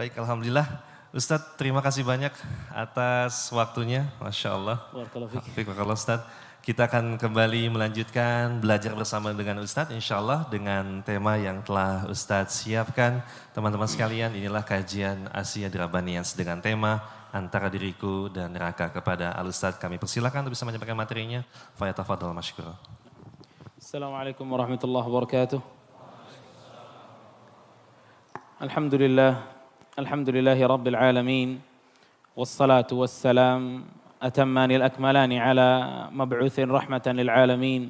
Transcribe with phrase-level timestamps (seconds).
[0.00, 0.80] baik Alhamdulillah.
[1.12, 2.32] Ustadz terima kasih banyak
[2.72, 4.80] atas waktunya, Masya Allah.
[5.92, 6.24] Ustadz.
[6.64, 12.64] Kita akan kembali melanjutkan belajar bersama dengan Ustadz insya Allah dengan tema yang telah Ustadz
[12.64, 13.20] siapkan.
[13.52, 19.76] Teman-teman sekalian inilah kajian Asia Dirabanians dengan tema antara diriku dan neraka kepada Al Ustadz.
[19.76, 21.44] Kami persilakan untuk bisa menyampaikan materinya.
[21.76, 22.72] Fayatafadol masyukur.
[23.76, 25.60] Assalamualaikum warahmatullahi wabarakatuh.
[28.64, 29.59] Alhamdulillah.
[29.99, 31.49] الحمد لله رب العالمين
[32.35, 33.83] والصلاة والسلام
[34.21, 35.69] أتمان الأكملان على
[36.11, 37.81] مبعوث رحمة للعالمين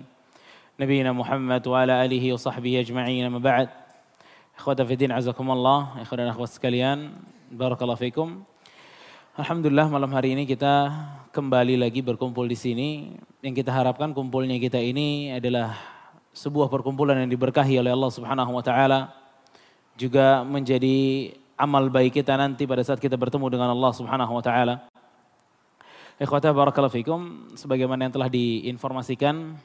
[0.79, 3.69] نبينا محمد وعلى آله وصحبه أجمعين ما بعد
[4.57, 7.15] إخوة في الدين عزكم الله إخوة أخوة sekalian
[7.53, 8.45] Barakallahu fikum
[9.35, 10.95] Alhamdulillah malam hari ini kita
[11.35, 13.19] kembali lagi berkumpul di sini.
[13.43, 15.75] Yang kita harapkan kumpulnya kita ini adalah
[16.31, 19.11] sebuah perkumpulan yang diberkahi oleh Allah Subhanahu wa taala
[19.99, 24.88] juga menjadi amal baik kita nanti pada saat kita bertemu dengan Allah Subhanahu wa taala.
[26.16, 27.20] Ikhwata barakallahu fikum,
[27.56, 29.56] sebagaimana yang telah diinformasikan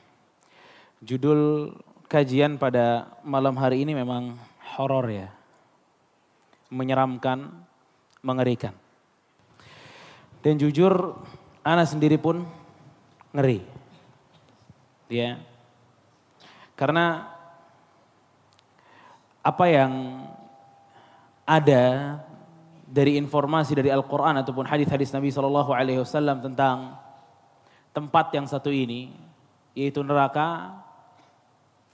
[1.03, 1.71] judul
[2.11, 4.35] kajian pada malam hari ini memang
[4.75, 5.31] horor ya.
[6.71, 7.51] Menyeramkan,
[8.23, 8.75] mengerikan.
[10.43, 11.16] Dan jujur
[11.63, 12.43] ana sendiri pun
[13.35, 13.63] ngeri.
[15.11, 15.39] Ya.
[16.75, 17.35] Karena
[19.45, 19.91] apa yang
[21.45, 22.17] ada
[22.89, 26.97] dari informasi dari Al-Quran ataupun hadis-hadis Nabi Shallallahu Alaihi Wasallam tentang
[27.93, 29.13] tempat yang satu ini,
[29.77, 30.73] yaitu neraka,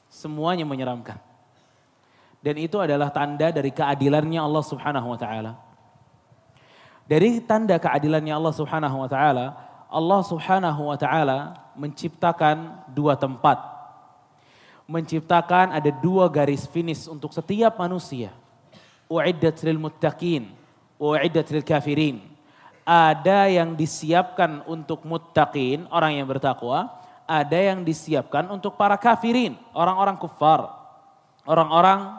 [0.07, 1.19] semuanya menyeramkan.
[2.41, 5.53] Dan itu adalah tanda dari keadilannya Allah Subhanahu Wa Taala.
[7.05, 9.45] Dari tanda keadilannya Allah Subhanahu Wa Taala,
[9.91, 11.39] Allah Subhanahu Wa Taala
[11.75, 13.61] menciptakan dua tempat,
[14.89, 18.33] menciptakan ada dua garis finish untuk setiap manusia
[19.11, 20.47] uiddat lil muttaqin,
[20.95, 22.23] uiddat lil kafirin.
[22.87, 26.87] Ada yang disiapkan untuk muttaqin, orang yang bertakwa,
[27.27, 30.71] ada yang disiapkan untuk para kafirin, orang-orang kufar,
[31.43, 32.15] orang-orang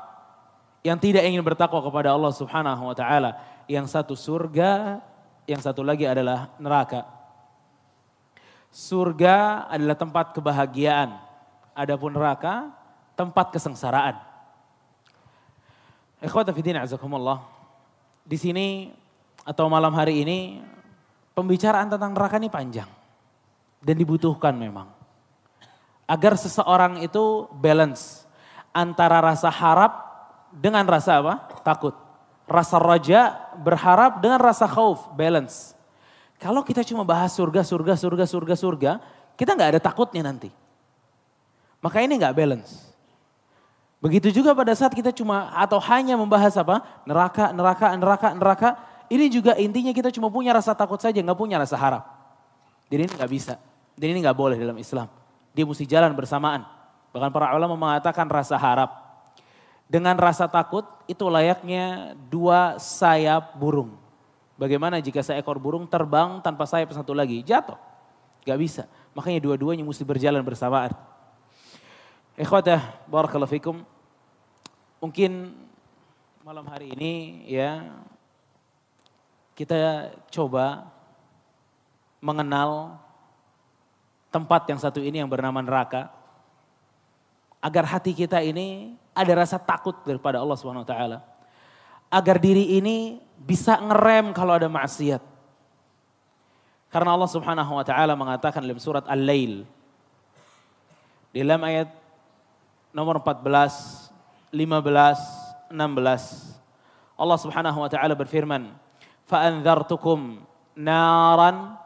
[0.85, 3.41] yang tidak ingin bertakwa kepada Allah Subhanahu wa taala.
[3.67, 5.01] Yang satu surga,
[5.49, 7.09] yang satu lagi adalah neraka.
[8.73, 11.17] Surga adalah tempat kebahagiaan,
[11.77, 12.73] adapun neraka
[13.13, 14.32] tempat kesengsaraan.
[16.23, 17.43] Ikhwata fidin azakumullah.
[18.23, 18.95] Di sini
[19.43, 20.63] atau malam hari ini
[21.35, 22.87] pembicaraan tentang neraka ini panjang.
[23.83, 24.87] Dan dibutuhkan memang.
[26.07, 28.23] Agar seseorang itu balance
[28.71, 29.93] antara rasa harap
[30.55, 31.35] dengan rasa apa?
[31.67, 31.99] Takut.
[32.47, 35.75] Rasa raja berharap dengan rasa khauf, balance.
[36.39, 38.93] Kalau kita cuma bahas surga, surga, surga, surga, surga,
[39.35, 40.51] kita nggak ada takutnya nanti.
[41.83, 42.92] Maka ini nggak balance.
[44.03, 46.83] Begitu juga pada saat kita cuma atau hanya membahas apa?
[47.07, 48.71] Neraka, neraka, neraka, neraka.
[49.07, 52.03] Ini juga intinya kita cuma punya rasa takut saja, nggak punya rasa harap.
[52.91, 53.55] Jadi ini nggak bisa.
[53.95, 55.07] Dan ini nggak boleh dalam Islam.
[55.55, 56.67] Dia mesti jalan bersamaan.
[57.15, 58.91] Bahkan para ulama mengatakan rasa harap.
[59.87, 63.95] Dengan rasa takut itu layaknya dua sayap burung.
[64.59, 67.39] Bagaimana jika seekor burung terbang tanpa sayap satu lagi?
[67.47, 67.79] Jatuh.
[68.43, 68.83] Gak bisa.
[69.15, 70.91] Makanya dua-duanya mesti berjalan bersamaan.
[72.35, 73.85] Ikhwatah, barakallahu fikum.
[75.03, 75.51] Mungkin
[76.47, 77.91] malam hari ini ya
[79.59, 80.87] kita coba
[82.23, 83.03] mengenal
[84.31, 86.07] tempat yang satu ini yang bernama neraka.
[87.59, 91.19] Agar hati kita ini ada rasa takut daripada Allah Subhanahu wa taala.
[92.07, 95.23] Agar diri ini bisa ngerem kalau ada maksiat.
[96.95, 99.67] Karena Allah Subhanahu wa taala mengatakan dalam surat Al-Lail
[101.33, 101.89] dalam ayat
[102.93, 104.12] nomor 14,
[104.53, 106.61] 15, 16.
[107.17, 108.77] Allah Subhanahu wa taala berfirman,
[109.25, 110.45] "Fa anzartukum
[110.77, 111.81] naran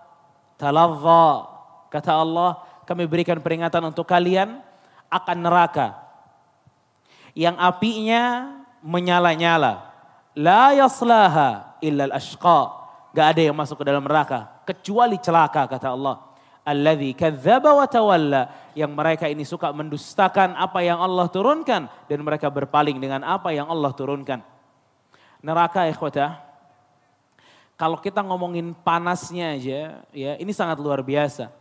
[0.59, 1.47] talazza."
[1.89, 4.59] Kata Allah, kami berikan peringatan untuk kalian
[5.07, 5.95] akan neraka
[7.33, 9.87] yang apinya menyala-nyala.
[10.35, 12.85] La yaslaha illa al-ashqa.
[13.17, 16.25] Gak ada yang masuk ke dalam neraka kecuali celaka kata Allah
[16.67, 18.43] alladzi kadzdzaba wa tawalla
[18.75, 23.71] yang mereka ini suka mendustakan apa yang Allah turunkan dan mereka berpaling dengan apa yang
[23.71, 24.43] Allah turunkan.
[25.39, 26.43] Neraka ikhwata
[27.79, 31.55] kalau kita ngomongin panasnya aja ya ini sangat luar biasa.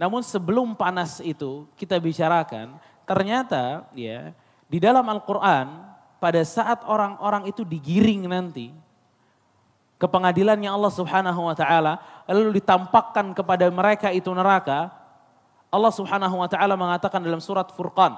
[0.00, 4.32] Namun sebelum panas itu kita bicarakan ternyata ya
[4.66, 8.72] di dalam Al-Qur'an pada saat orang-orang itu digiring nanti
[9.96, 11.98] ke pengadilannya Allah Subhanahu wa taala
[12.28, 14.92] lalu ditampakkan kepada mereka itu neraka
[15.72, 18.16] Allah Subhanahu wa taala mengatakan dalam surat Furqan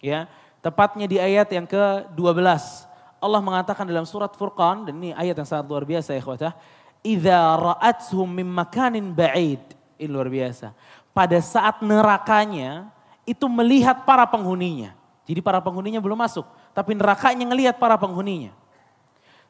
[0.00, 0.24] ya
[0.64, 2.86] tepatnya di ayat yang ke-12
[3.16, 6.52] Allah mengatakan dalam surat Furqan dan ini ayat yang sangat luar biasa ya ikhwatah.
[7.00, 9.62] Idza ra'athum min makanin ba'id.
[9.96, 10.76] Ini luar biasa.
[11.16, 12.92] Pada saat nerakanya
[13.24, 14.92] itu melihat para penghuninya.
[15.26, 18.54] Jadi para penghuninya belum masuk, tapi nerakanya ngelihat para penghuninya.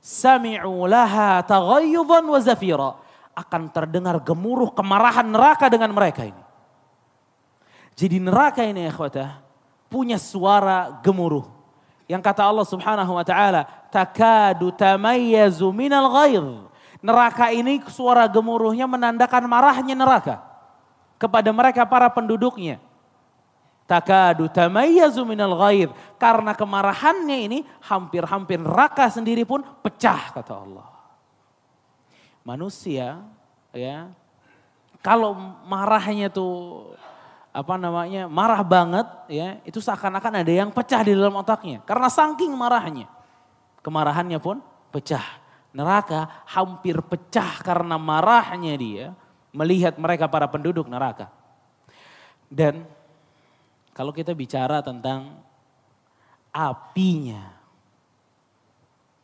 [0.06, 2.94] Sami'u laha taghayyudan wa zafira.
[3.34, 6.42] Akan terdengar gemuruh kemarahan neraka dengan mereka ini.
[7.98, 9.42] Jadi neraka ini ikhwatah
[9.90, 11.50] punya suara gemuruh.
[12.06, 16.44] Yang kata Allah Subhanahu wa taala, takadu tamayyazu minal ghair.
[17.02, 20.38] Neraka ini suara gemuruhnya menandakan marahnya neraka
[21.18, 22.78] kepada mereka para penduduknya.
[23.86, 25.54] Takadu tamayyazu minal.
[26.18, 30.86] Karena kemarahannya ini hampir-hampir neraka sendiri pun pecah kata Allah.
[32.42, 33.22] Manusia
[33.70, 34.10] ya
[35.02, 35.34] kalau
[35.66, 36.90] marahnya tuh
[37.56, 42.52] apa namanya marah banget ya itu seakan-akan ada yang pecah di dalam otaknya karena saking
[42.52, 43.08] marahnya
[43.80, 44.60] kemarahannya pun
[44.92, 45.24] pecah
[45.72, 49.06] neraka hampir pecah karena marahnya dia
[49.56, 51.32] melihat mereka para penduduk neraka
[52.52, 52.84] dan
[53.96, 55.40] kalau kita bicara tentang
[56.52, 57.56] apinya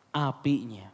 [0.08, 0.88] apinya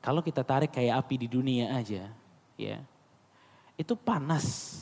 [0.00, 2.08] kalau kita tarik kayak api di dunia aja
[2.56, 2.80] ya
[3.76, 4.80] itu panas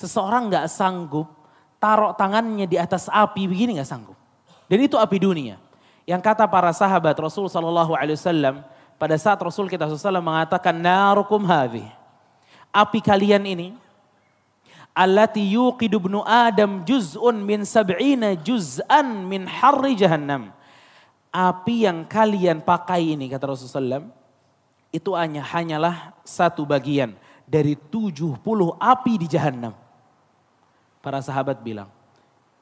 [0.00, 1.28] Seseorang nggak sanggup
[1.76, 4.16] taruh tangannya di atas api begini nggak sanggup.
[4.64, 5.60] Dan itu api dunia.
[6.08, 8.64] Yang kata para sahabat Rasul Shallallahu Alaihi Wasallam
[8.96, 11.84] pada saat Rasul kita SAW mengatakan narukum hadhi.
[12.72, 13.76] Api kalian ini
[15.00, 20.52] allati yuqidu ibnu Adam juz'un min sab'ina juz'an min harri jahannam.
[21.32, 24.10] Api yang kalian pakai ini kata Rasulullah SAW
[24.90, 27.14] itu hanya hanyalah satu bagian
[27.46, 28.42] dari 70
[28.76, 29.72] api di jahanam.
[31.00, 31.88] Para sahabat bilang,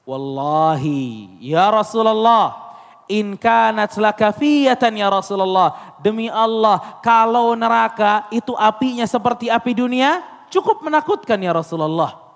[0.05, 2.76] Wallahi ya Rasulullah,
[3.08, 5.96] in kanat lakafiyatan ya Rasulullah.
[6.05, 10.20] Demi Allah, kalau neraka itu apinya seperti api dunia,
[10.52, 12.27] cukup menakutkan ya Rasulullah.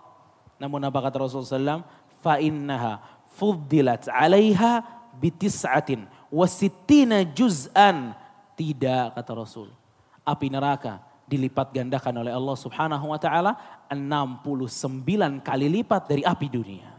[0.62, 1.82] Namun apa kata Rasulullah SAW?
[2.22, 3.02] Fa innaha
[3.34, 4.86] fuddilat alaiha
[5.18, 8.14] bitis'atin wasittina juz'an.
[8.54, 9.74] Tidak kata Rasul.
[10.22, 13.58] Api neraka dilipat gandakan oleh Allah Subhanahu wa taala
[13.90, 16.92] 69 kali lipat dari api dunia.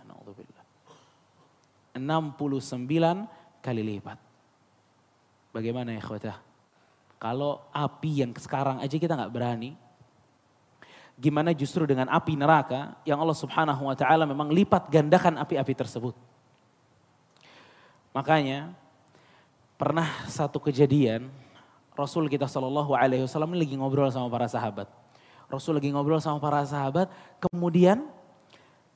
[1.95, 4.17] 69 kali lipat.
[5.53, 6.37] Bagaimana ya khotah?
[7.21, 9.77] Kalau api yang sekarang aja kita nggak berani,
[11.17, 16.15] gimana justru dengan api neraka yang Allah Subhanahu wa taala memang lipat gandakan api-api tersebut.
[18.13, 18.73] Makanya
[19.77, 21.29] pernah satu kejadian
[21.93, 24.89] Rasul kita Shallallahu Alaihi Wasallam lagi ngobrol sama para sahabat.
[25.45, 28.09] Rasul lagi ngobrol sama para sahabat, kemudian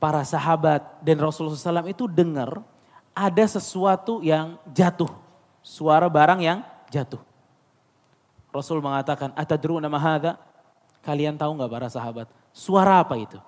[0.02, 2.66] para sahabat dan Rasulullah SAW itu dengar
[3.14, 5.10] ada sesuatu yang jatuh,
[5.62, 7.22] suara barang yang jatuh.
[8.50, 10.42] Rasul mengatakan, Atadru nama hadha?
[11.08, 12.28] Kalian tahu nggak para sahabat?
[12.52, 13.40] Suara apa itu?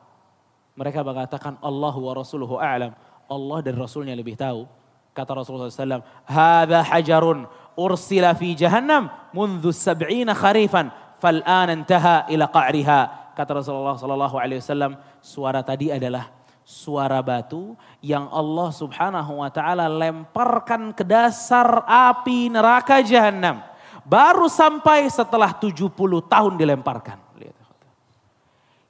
[0.79, 2.95] Mereka mengatakan, Allah wa Rasuluhu a'lam.
[3.27, 4.63] Allah dan Rasulnya lebih tahu.
[5.11, 7.44] Kata Rasulullah SAW, Hada hajarun
[7.75, 10.88] ursila fi jahannam mundu sab'ina kharifan
[11.19, 13.35] fal'an intaha ila qa'riha.
[13.35, 16.31] Kata Rasulullah wasallam, suara tadi adalah
[16.63, 23.59] suara batu yang Allah Subhanahu wa taala lemparkan ke dasar api neraka jahanam.
[24.07, 25.92] Baru sampai setelah 70
[26.25, 27.29] tahun dilemparkan.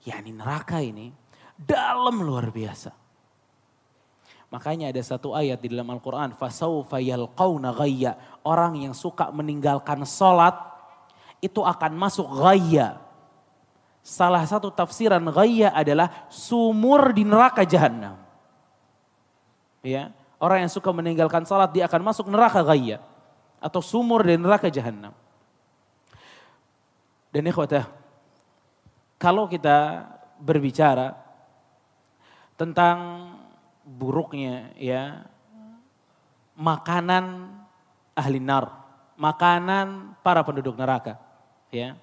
[0.09, 1.13] Ya ini neraka ini
[1.53, 2.89] dalam luar biasa.
[4.49, 6.33] Makanya ada satu ayat di dalam Al-Quran.
[6.33, 7.69] Fasawfa yalqawna.
[8.41, 10.57] Orang yang suka meninggalkan sholat
[11.37, 12.97] itu akan masuk ghayya.
[14.01, 18.17] Salah satu tafsiran ghayya adalah sumur di neraka jahanam.
[19.85, 20.09] Ya,
[20.41, 22.97] orang yang suka meninggalkan salat dia akan masuk neraka ghayya
[23.61, 25.13] atau sumur di neraka jahanam.
[27.29, 27.85] Dan ikhwatah,
[29.19, 30.07] kalau kita
[30.39, 31.13] berbicara
[32.55, 33.29] tentang
[33.83, 35.27] buruknya ya
[36.55, 37.51] makanan
[38.15, 38.67] ahli nar,
[39.15, 41.15] makanan para penduduk neraka,
[41.71, 41.95] ya.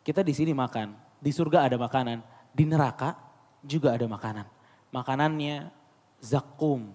[0.00, 3.14] Kita di sini makan, di surga ada makanan, di neraka
[3.62, 4.48] juga ada makanan.
[4.92, 5.70] Makanannya
[6.18, 6.88] zakum,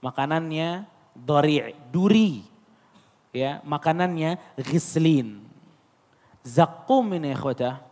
[0.00, 2.42] makanannya dori, duri,
[3.30, 5.44] ya, makanannya ghislin.
[6.42, 7.84] Zakum ini ikhwata,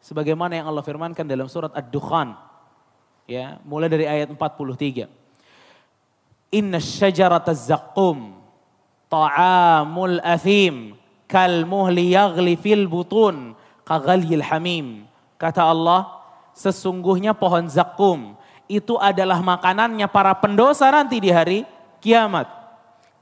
[0.00, 2.50] sebagaimana yang Allah firmankan dalam surat Ad-Dukhan
[3.30, 5.06] Ya, mulai dari ayat 43.
[6.50, 8.34] Inna syajarata zaqqum
[9.06, 10.98] ta'amul athim
[11.30, 13.54] kal muhli yaghli fil butun
[13.86, 15.06] kaghalyil hamim.
[15.38, 16.10] Kata Allah,
[16.58, 18.34] sesungguhnya pohon zakum
[18.66, 21.62] itu adalah makanannya para pendosa nanti di hari
[22.02, 22.50] kiamat.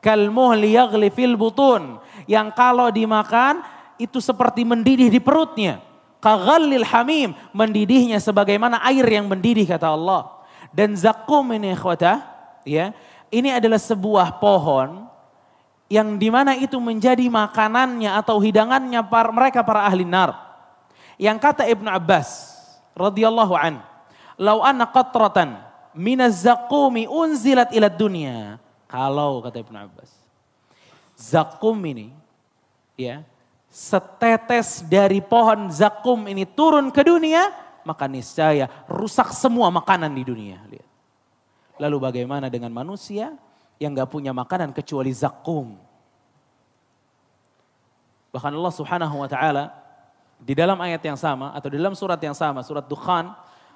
[0.01, 2.01] Kalmuhli yaghli fil butun.
[2.25, 3.61] Yang kalau dimakan
[4.01, 5.85] itu seperti mendidih di perutnya.
[6.19, 7.35] Kaghallil hamim.
[7.55, 10.29] Mendidihnya sebagaimana air yang mendidih kata Allah.
[10.75, 12.23] Dan zakum ini ikhwata.
[12.69, 12.93] Ya,
[13.33, 15.09] ini adalah sebuah pohon
[15.89, 20.37] yang di mana itu menjadi makanannya atau hidangannya para, mereka para ahli nar.
[21.17, 22.29] Yang kata Ibnu Abbas
[22.93, 23.81] radhiyallahu an,
[24.37, 25.57] "Lau anna qatratan
[25.97, 30.13] minaz zaqumi unzilat ila dunya." Kalau kata Ibnu Abbas,
[31.17, 32.13] zakum ini
[32.97, 33.25] ya,
[33.69, 37.53] setetes dari pohon zakum ini turun ke dunia,
[37.85, 40.59] maka niscaya rusak semua makanan di dunia.
[41.79, 43.33] Lalu bagaimana dengan manusia
[43.79, 45.79] yang gak punya makanan kecuali zakum.
[48.35, 49.73] Bahkan Allah subhanahu wa ta'ala
[50.43, 53.31] di dalam ayat yang sama atau di dalam surat yang sama, surat Dukhan,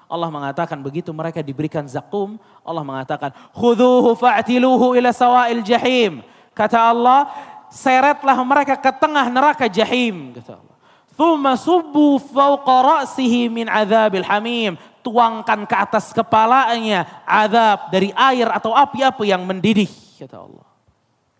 [0.07, 6.21] Allah mengatakan begitu mereka diberikan zakum, Allah mengatakan, Khuduhu fa'tiluhu ila sawa'il jahim.
[6.53, 7.33] Kata Allah,
[7.73, 10.37] seretlah mereka ke tengah neraka jahim.
[10.37, 10.77] Kata Allah.
[11.17, 14.77] Thumma subbu fauqa ra'sihi min adzabil hamim.
[15.01, 19.89] Tuangkan ke atas kepalanya azab dari air atau api-api yang mendidih.
[20.21, 20.65] Kata Allah.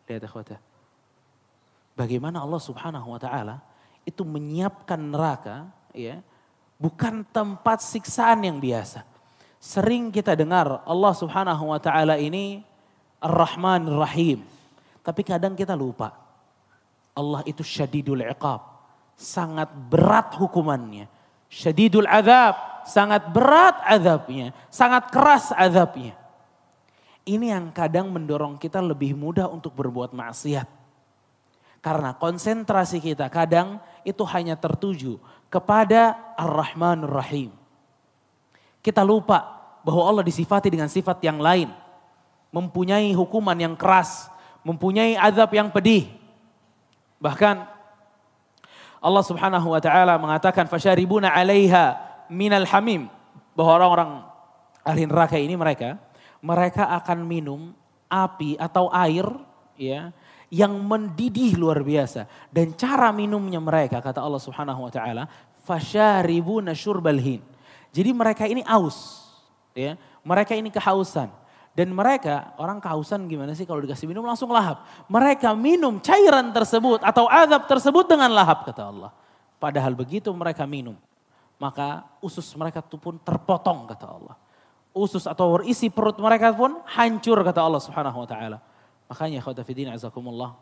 [0.10, 0.60] Lihat akhwatah.
[1.94, 3.62] Bagaimana Allah subhanahu wa ta'ala
[4.04, 6.20] itu menyiapkan neraka ya
[6.82, 9.06] bukan tempat siksaan yang biasa.
[9.64, 12.68] Sering kita dengar Allah subhanahu wa ta'ala ini
[13.24, 14.44] Ar-Rahman Rahim.
[15.00, 16.23] Tapi kadang kita lupa.
[17.14, 18.62] Allah itu syadidul iqab.
[19.14, 21.06] Sangat berat hukumannya.
[21.48, 26.16] Syadidul azab sangat berat azabnya, sangat keras azabnya.
[27.24, 30.68] Ini yang kadang mendorong kita lebih mudah untuk berbuat maksiat.
[31.84, 37.52] Karena konsentrasi kita kadang itu hanya tertuju kepada Ar-Rahman Ar-Rahim.
[38.84, 41.72] Kita lupa bahwa Allah disifati dengan sifat yang lain.
[42.52, 44.28] Mempunyai hukuman yang keras,
[44.64, 46.12] mempunyai azab yang pedih.
[47.24, 47.56] Bahkan
[49.00, 51.96] Allah Subhanahu wa taala mengatakan fasyaribuna 'alaiha
[52.28, 53.08] minal hamim
[53.56, 54.12] bahwa orang-orang
[54.84, 55.96] ahli neraka ini mereka
[56.44, 57.72] mereka akan minum
[58.12, 59.24] api atau air
[59.80, 60.12] ya
[60.52, 65.24] yang mendidih luar biasa dan cara minumnya mereka kata Allah Subhanahu wa taala
[65.64, 67.40] fasyaribuna syurbal hin.
[67.96, 69.24] Jadi mereka ini aus
[69.72, 71.32] ya, mereka ini kehausan.
[71.74, 74.86] Dan mereka, orang kehausan gimana sih kalau dikasih minum langsung lahap.
[75.10, 79.10] Mereka minum cairan tersebut atau azab tersebut dengan lahap kata Allah.
[79.58, 80.94] Padahal begitu mereka minum
[81.64, 84.36] maka usus mereka itu pun terpotong kata Allah.
[84.92, 88.58] Usus atau isi perut mereka pun hancur kata Allah Subhanahu wa taala.
[89.08, 90.60] Makanya khawatafidin azakumullah.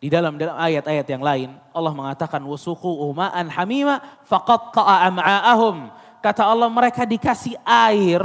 [0.00, 5.92] Di dalam dalam ayat-ayat yang lain Allah mengatakan wasuqu uma'an hamima faqad am'a'ahum.
[6.24, 8.22] Kata Allah mereka dikasih air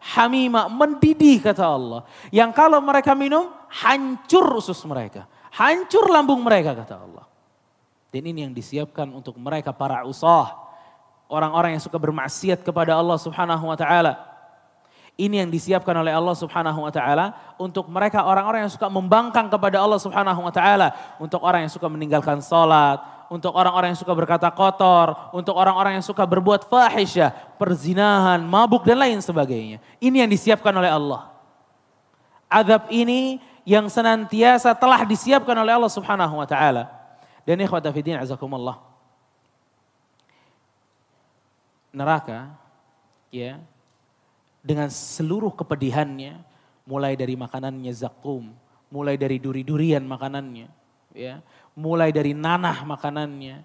[0.00, 2.08] hamima mendidih kata Allah.
[2.32, 5.28] Yang kalau mereka minum hancur usus mereka.
[5.52, 7.24] Hancur lambung mereka kata Allah.
[8.10, 10.50] Dan ini yang disiapkan untuk mereka para usah.
[11.30, 14.18] Orang-orang yang suka bermaksiat kepada Allah subhanahu wa ta'ala.
[15.14, 17.54] Ini yang disiapkan oleh Allah subhanahu wa ta'ala.
[17.60, 20.90] Untuk mereka orang-orang yang suka membangkang kepada Allah subhanahu wa ta'ala.
[21.22, 23.19] Untuk orang yang suka meninggalkan sholat.
[23.30, 25.30] Untuk orang-orang yang suka berkata kotor.
[25.30, 27.54] Untuk orang-orang yang suka berbuat fahisyah.
[27.54, 29.78] Perzinahan, mabuk dan lain sebagainya.
[30.02, 31.30] Ini yang disiapkan oleh Allah.
[32.50, 36.90] Adab ini yang senantiasa telah disiapkan oleh Allah subhanahu wa ta'ala
[37.46, 38.82] dan ikhwata fidin azakumullah.
[41.94, 42.50] Neraka
[43.30, 43.62] ya
[44.62, 46.38] dengan seluruh kepedihannya
[46.86, 48.50] mulai dari makanannya zakum,
[48.90, 50.66] mulai dari duri-durian makanannya,
[51.14, 51.38] ya,
[51.80, 53.64] mulai dari nanah makanannya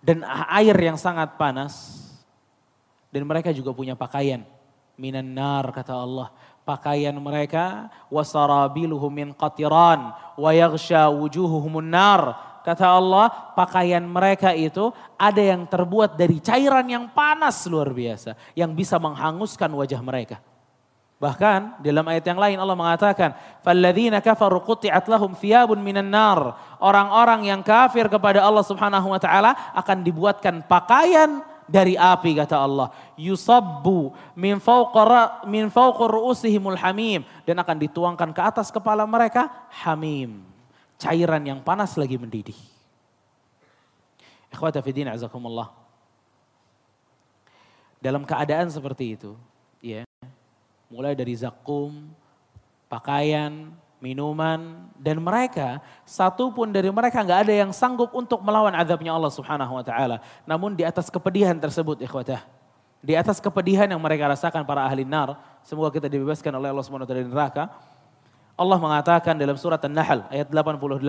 [0.00, 2.00] dan air yang sangat panas
[3.12, 4.40] dan mereka juga punya pakaian
[4.96, 6.32] minan nar kata Allah
[6.64, 12.22] pakaian mereka wasarabiluhum min qatiran wa yaghsha wujuhuhumun nar
[12.66, 18.34] Kata Allah, pakaian mereka itu ada yang terbuat dari cairan yang panas luar biasa.
[18.58, 20.42] Yang bisa menghanguskan wajah mereka.
[21.16, 23.32] Bahkan dalam ayat yang lain Allah mengatakan,
[23.64, 29.56] "Falladzina kafaru qutti'at lahum thiyabun minan nar." Orang-orang yang kafir kepada Allah Subhanahu wa taala
[29.72, 32.92] akan dibuatkan pakaian dari api kata Allah.
[33.16, 39.48] Yusabbu min fawqa min fawqa ru'usihimul hamim dan akan dituangkan ke atas kepala mereka
[39.82, 40.44] hamim
[41.00, 42.56] cairan yang panas lagi mendidih.
[44.52, 45.72] Ikhwata fidin azakumullah.
[48.00, 49.34] Dalam keadaan seperti itu,
[50.86, 52.10] mulai dari zakum,
[52.86, 59.10] pakaian, minuman, dan mereka, satu pun dari mereka nggak ada yang sanggup untuk melawan azabnya
[59.10, 60.22] Allah subhanahu wa ta'ala.
[60.44, 62.44] Namun di atas kepedihan tersebut, ikhwatah,
[63.02, 67.06] di atas kepedihan yang mereka rasakan para ahli nar, semoga kita dibebaskan oleh Allah subhanahu
[67.06, 67.64] wa ta'ala neraka,
[68.56, 71.04] Allah mengatakan dalam surat An-Nahl ayat 88.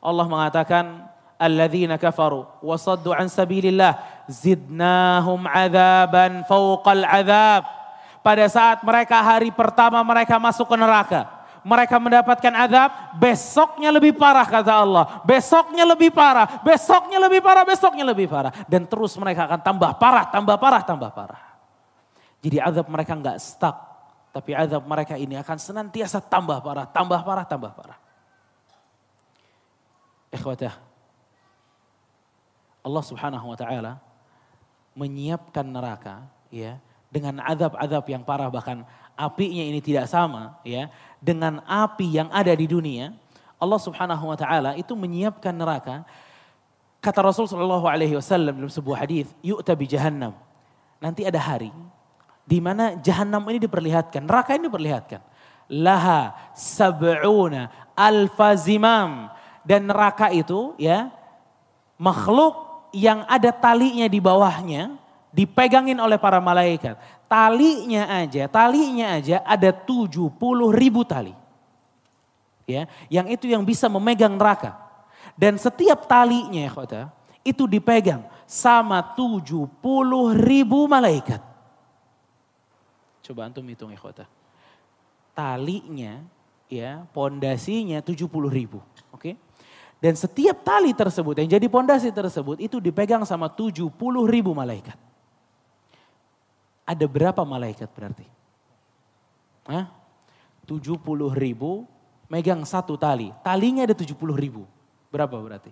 [0.00, 3.98] Allah mengatakan alladzina kafaru wa saddu an sabilillah
[4.30, 7.79] zidnahum adzaban fawqal adzab.
[8.20, 11.24] Pada saat mereka hari pertama mereka masuk ke neraka,
[11.60, 15.20] mereka mendapatkan azab, besoknya lebih parah kata Allah.
[15.24, 18.52] Besoknya lebih parah, besoknya lebih parah, besoknya lebih parah.
[18.68, 21.42] Dan terus mereka akan tambah parah, tambah parah, tambah parah.
[22.40, 23.76] Jadi azab mereka nggak stuck.
[24.30, 27.98] Tapi azab mereka ini akan senantiasa tambah parah, tambah parah, tambah parah.
[30.30, 30.74] Ikhwatah.
[32.80, 33.92] Allah subhanahu wa ta'ala
[34.96, 38.86] menyiapkan neraka ya dengan azab-azab yang parah bahkan
[39.18, 40.88] apinya ini tidak sama ya
[41.18, 43.12] dengan api yang ada di dunia
[43.60, 46.06] Allah Subhanahu wa taala itu menyiapkan neraka
[47.02, 50.32] kata Rasul sallallahu alaihi wasallam dalam sebuah hadis yu'ta bi jahannam
[51.02, 51.74] nanti ada hari
[52.50, 55.22] di mana jahanam ini diperlihatkan, neraka ini diperlihatkan.
[55.70, 59.30] Laha sab'una alfa zimam.
[59.62, 61.14] Dan neraka itu ya
[61.94, 64.98] makhluk yang ada talinya di bawahnya
[65.30, 66.98] dipegangin oleh para malaikat.
[67.30, 70.34] Talinya aja, talinya aja ada 70
[70.74, 71.34] ribu tali.
[72.66, 74.78] Ya, yang itu yang bisa memegang neraka.
[75.34, 76.70] Dan setiap talinya ya
[77.42, 79.66] itu dipegang sama 70
[80.36, 81.40] ribu malaikat.
[83.24, 84.26] Coba antum hitung ikhwata.
[85.34, 86.20] Talinya
[86.66, 88.82] ya, pondasinya 70 ribu.
[89.14, 89.34] Oke.
[89.34, 89.34] Okay?
[90.00, 93.92] Dan setiap tali tersebut yang jadi pondasi tersebut itu dipegang sama 70
[94.24, 95.09] ribu malaikat.
[96.90, 98.26] Ada berapa malaikat berarti?
[99.70, 99.86] Hah?
[100.66, 100.98] 70
[101.38, 101.86] ribu
[102.26, 103.30] megang satu tali.
[103.46, 104.66] Talinya ada 70 ribu.
[105.14, 105.70] Berapa berarti?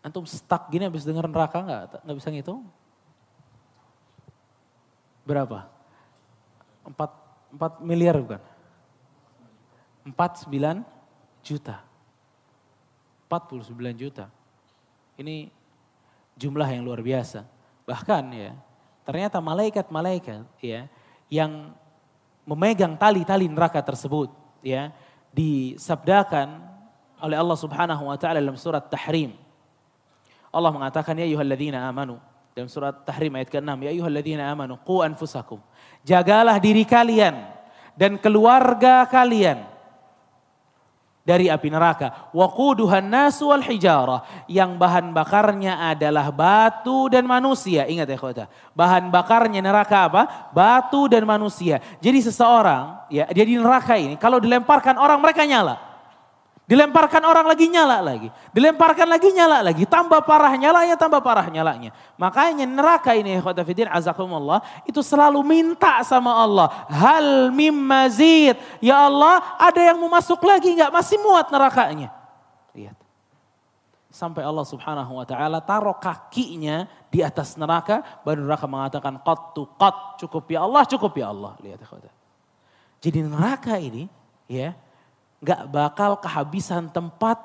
[0.00, 2.00] Antum stuck gini habis denger neraka nggak?
[2.00, 2.64] Nggak bisa ngitung?
[5.28, 5.68] berapa?
[6.88, 6.96] 4,
[7.52, 8.40] 4 miliar bukan?
[10.08, 10.88] 49
[11.44, 11.84] juta.
[13.28, 14.32] 49 juta.
[15.20, 15.52] Ini
[16.40, 17.44] jumlah yang luar biasa.
[17.88, 18.52] Bahkan ya,
[19.08, 20.84] ternyata malaikat-malaikat ya
[21.32, 21.72] yang
[22.44, 24.28] memegang tali-tali neraka tersebut
[24.60, 24.92] ya
[25.32, 26.60] disabdakan
[27.24, 29.32] oleh Allah Subhanahu wa taala dalam surat Tahrim.
[30.52, 32.20] Allah mengatakan ya ayyuhalladzina amanu
[32.52, 35.60] dalam surat Tahrim ayat ke-6, ya ayyuhalladzina amanu qu anfusakum.
[36.04, 37.40] Jagalah diri kalian
[37.96, 39.64] dan keluarga kalian
[41.28, 42.32] dari api neraka.
[42.32, 44.24] Waquduhan nasu wal hijarah.
[44.48, 47.84] Yang bahan bakarnya adalah batu dan manusia.
[47.84, 48.44] Ingat ya kota.
[48.72, 50.22] Bahan bakarnya neraka apa?
[50.56, 51.84] Batu dan manusia.
[52.00, 55.87] Jadi seseorang ya dia di neraka ini kalau dilemparkan orang mereka nyala.
[56.68, 58.28] Dilemparkan orang lagi nyala lagi.
[58.52, 59.88] Dilemparkan lagi nyala lagi.
[59.88, 61.96] Tambah parah nyalanya, tambah parah nyalanya.
[62.20, 64.60] Makanya neraka ini khotafidin azakumullah.
[64.84, 66.68] Itu selalu minta sama Allah.
[66.92, 68.60] Hal mim mazid.
[68.84, 70.92] Ya Allah ada yang mau masuk lagi nggak?
[70.92, 72.12] Masih muat nerakanya.
[72.76, 73.00] Lihat.
[74.12, 78.04] Sampai Allah subhanahu wa ta'ala taruh kakinya di atas neraka.
[78.28, 80.20] Baru neraka mengatakan qat tu qat.
[80.20, 81.56] Cukup ya Allah, cukup ya Allah.
[81.64, 82.12] Lihat ya
[83.00, 84.04] Jadi neraka ini
[84.44, 84.76] ya
[85.38, 87.38] gak bakal kehabisan tempat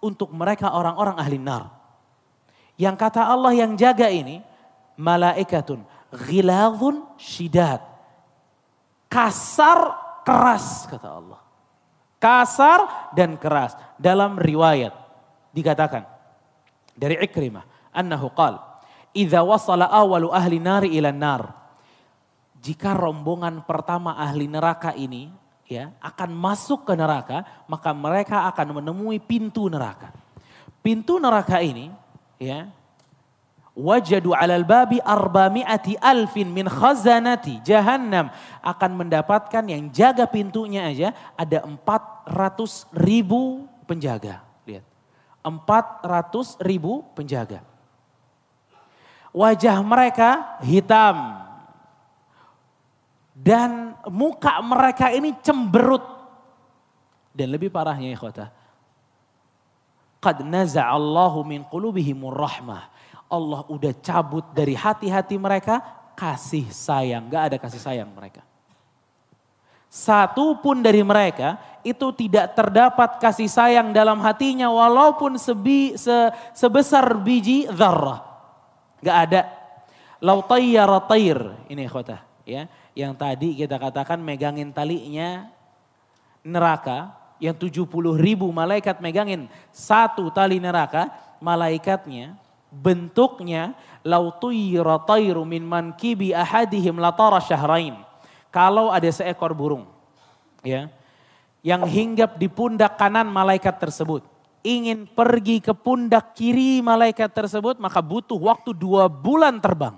[0.00, 1.68] untuk mereka orang-orang ahli nar.
[2.80, 4.40] Yang kata Allah yang jaga ini,
[4.96, 7.84] malaikatun ghiladhun shidat.
[9.10, 9.78] Kasar
[10.22, 11.40] keras kata Allah.
[12.20, 13.74] Kasar dan keras.
[13.96, 14.92] Dalam riwayat
[15.50, 16.06] dikatakan
[16.94, 17.66] dari Ikrimah.
[17.90, 18.60] Annahu qal.
[19.42, 21.42] Wasala awalu ahli nari ila nar.
[22.60, 25.32] Jika rombongan pertama ahli neraka ini
[25.70, 30.10] ya akan masuk ke neraka, maka mereka akan menemui pintu neraka.
[30.82, 31.94] Pintu neraka ini
[32.42, 32.66] ya
[33.78, 41.62] wajadu alal babi arba'mi'ati alfin min khazanati jahannam akan mendapatkan yang jaga pintunya aja ada
[41.62, 44.42] 400 ribu penjaga.
[44.66, 44.84] Lihat.
[45.46, 47.62] 400 ribu penjaga.
[49.30, 51.46] Wajah mereka hitam
[53.40, 56.04] dan muka mereka ini cemberut.
[57.32, 58.52] Dan lebih parahnya ikhwata.
[60.20, 62.92] Qad naza'allahu min qulubihimur rahmah.
[63.32, 65.80] Allah udah cabut dari hati-hati mereka
[66.12, 67.32] kasih sayang.
[67.32, 68.44] Gak ada kasih sayang mereka.
[69.88, 76.12] Satu pun dari mereka itu tidak terdapat kasih sayang dalam hatinya walaupun sebi, se,
[76.52, 78.20] sebesar biji zarrah.
[79.00, 79.42] Gak ada.
[80.20, 81.56] Lau tayyara tayr.
[81.72, 82.20] Ini ikhwata.
[82.44, 85.48] Ya yang tadi kita katakan megangin talinya
[86.42, 87.86] neraka yang 70
[88.18, 91.08] ribu malaikat megangin satu tali neraka
[91.40, 92.36] malaikatnya
[92.70, 93.74] bentuknya
[94.06, 97.98] lautuyra tayru min mankibi ahadihim latara syahrain.
[98.50, 99.86] Kalau ada seekor burung
[100.66, 100.90] ya
[101.60, 104.24] yang hinggap di pundak kanan malaikat tersebut
[104.64, 109.96] ingin pergi ke pundak kiri malaikat tersebut maka butuh waktu dua bulan terbang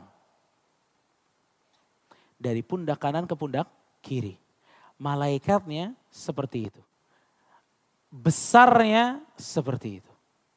[2.43, 3.71] dari pundak kanan ke pundak
[4.03, 4.35] kiri.
[4.99, 6.83] Malaikatnya seperti itu.
[8.11, 10.13] Besarnya seperti itu.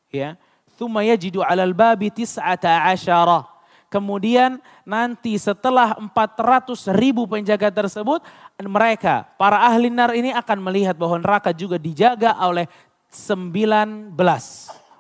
[0.10, 0.42] Ya.
[0.76, 3.46] Thumma yajidu 'alal babi tis'ata asyara.
[3.86, 8.20] Kemudian nanti setelah 400 ribu penjaga tersebut,
[8.60, 12.68] mereka, para ahli nar ini akan melihat bahwa neraka juga dijaga oleh
[13.08, 14.12] 19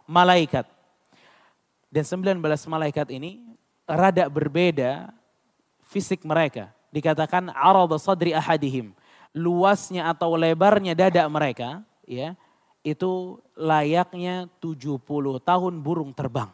[0.07, 0.63] malaikat.
[1.91, 2.39] Dan 19
[2.71, 3.43] malaikat ini
[3.83, 5.11] rada berbeda
[5.87, 6.73] fisik mereka.
[6.89, 8.91] Dikatakan arad sadri ahadihim.
[9.35, 12.39] Luasnya atau lebarnya dada mereka ya
[12.85, 15.01] itu layaknya 70
[15.41, 16.53] tahun burung terbang.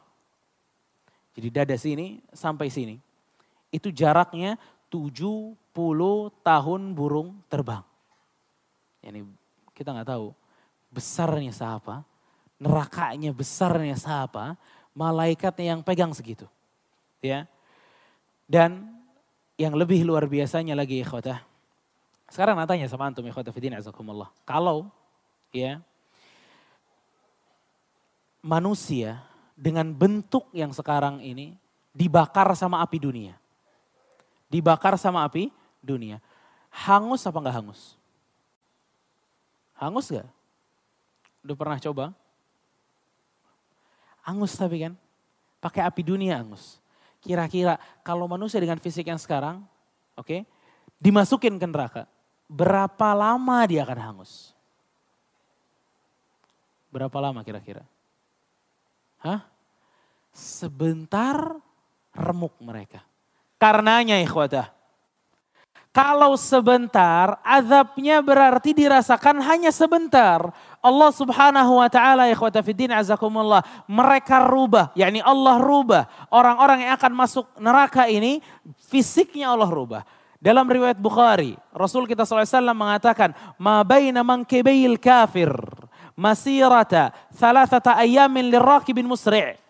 [1.36, 2.96] Jadi dada sini sampai sini.
[3.67, 4.56] Itu jaraknya
[4.88, 5.56] 70
[6.44, 7.84] tahun burung terbang.
[9.04, 9.28] Yani
[9.76, 10.32] kita nggak tahu
[10.91, 12.04] besarnya siapa,
[12.60, 14.56] nerakanya besarnya siapa,
[14.96, 16.48] malaikatnya yang pegang segitu.
[17.24, 17.48] Ya.
[18.48, 18.88] Dan
[19.62, 21.45] yang lebih luar biasanya lagi ikhwatah.
[22.26, 24.34] Sekarang natanya sama antum ikhwatah fidin azakumullah.
[24.41, 24.89] Kalau
[25.54, 25.78] ya
[28.41, 29.21] manusia
[29.54, 31.54] dengan bentuk yang sekarang ini
[31.93, 33.38] dibakar sama api dunia.
[34.50, 36.17] Dibakar sama api dunia.
[36.74, 37.93] Hangus apa enggak hangus?
[39.78, 40.30] Hangus gak?
[41.45, 42.06] Udah pernah coba?
[44.26, 44.93] Hangus tapi kan?
[45.62, 46.81] Pakai api dunia hangus.
[47.21, 49.62] Kira-kira kalau manusia dengan fisik yang sekarang,
[50.17, 50.41] oke, okay,
[50.97, 52.10] dimasukin ke neraka,
[52.49, 54.57] berapa lama dia akan hangus?
[56.89, 57.86] Berapa lama kira-kira?
[59.21, 59.51] Hah?
[60.31, 61.60] sebentar
[62.15, 63.03] remuk mereka.
[63.62, 64.73] Karenanya ikhwadah,
[65.91, 70.39] kalau sebentar, azabnya berarti dirasakan hanya sebentar.
[70.80, 73.60] Allah subhanahu wa ta'ala ikhwata fiddin azakumullah.
[73.91, 76.08] Mereka rubah, yakni Allah rubah.
[76.32, 78.39] Orang-orang yang akan masuk neraka ini,
[78.88, 80.01] fisiknya Allah rubah.
[80.39, 85.54] Dalam riwayat Bukhari, Rasul kita SAW mengatakan, Ma baina mankibayil kafir,
[86.15, 89.61] masirata, thalathata ayamin lirrakibin musri'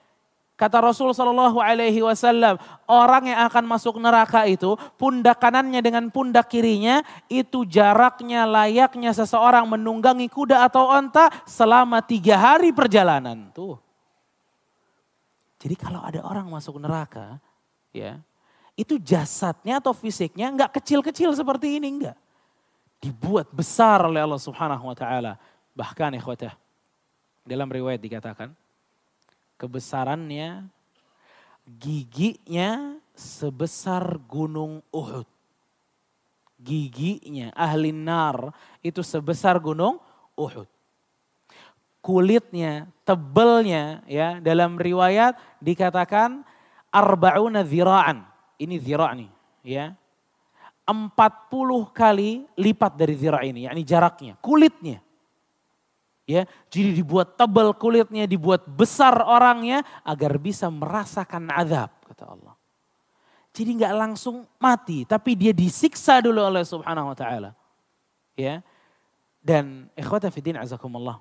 [0.61, 6.53] Kata Rasul Shallallahu Alaihi Wasallam, orang yang akan masuk neraka itu pundak kanannya dengan pundak
[6.53, 7.01] kirinya
[7.33, 13.49] itu jaraknya layaknya seseorang menunggangi kuda atau onta selama tiga hari perjalanan.
[13.49, 13.81] Tuh.
[15.57, 17.41] Jadi kalau ada orang masuk neraka,
[17.89, 18.21] ya
[18.77, 22.17] itu jasadnya atau fisiknya nggak kecil-kecil seperti ini enggak.
[23.01, 25.33] Dibuat besar oleh Allah Subhanahu Wa Taala.
[25.73, 26.53] Bahkan ikhwatah
[27.49, 28.53] dalam riwayat dikatakan
[29.61, 30.65] kebesarannya
[31.69, 35.29] giginya sebesar gunung Uhud.
[36.57, 38.49] Giginya ahli nar
[38.81, 40.01] itu sebesar gunung
[40.33, 40.65] Uhud.
[42.01, 46.41] Kulitnya, tebelnya ya dalam riwayat dikatakan
[46.89, 48.25] arba'una zira'an.
[48.57, 49.29] Ini zira' nih
[49.61, 49.93] ya.
[50.89, 51.13] 40
[51.93, 54.99] kali lipat dari zira' ini, yakni jaraknya, kulitnya.
[56.29, 62.53] Ya, jadi dibuat tebal kulitnya, dibuat besar orangnya agar bisa merasakan azab kata Allah.
[63.51, 67.51] Jadi nggak langsung mati, tapi dia disiksa dulu oleh Subhanahu wa taala.
[68.37, 68.63] Ya.
[69.41, 71.19] Dan ikhwata fiddin azakumullah.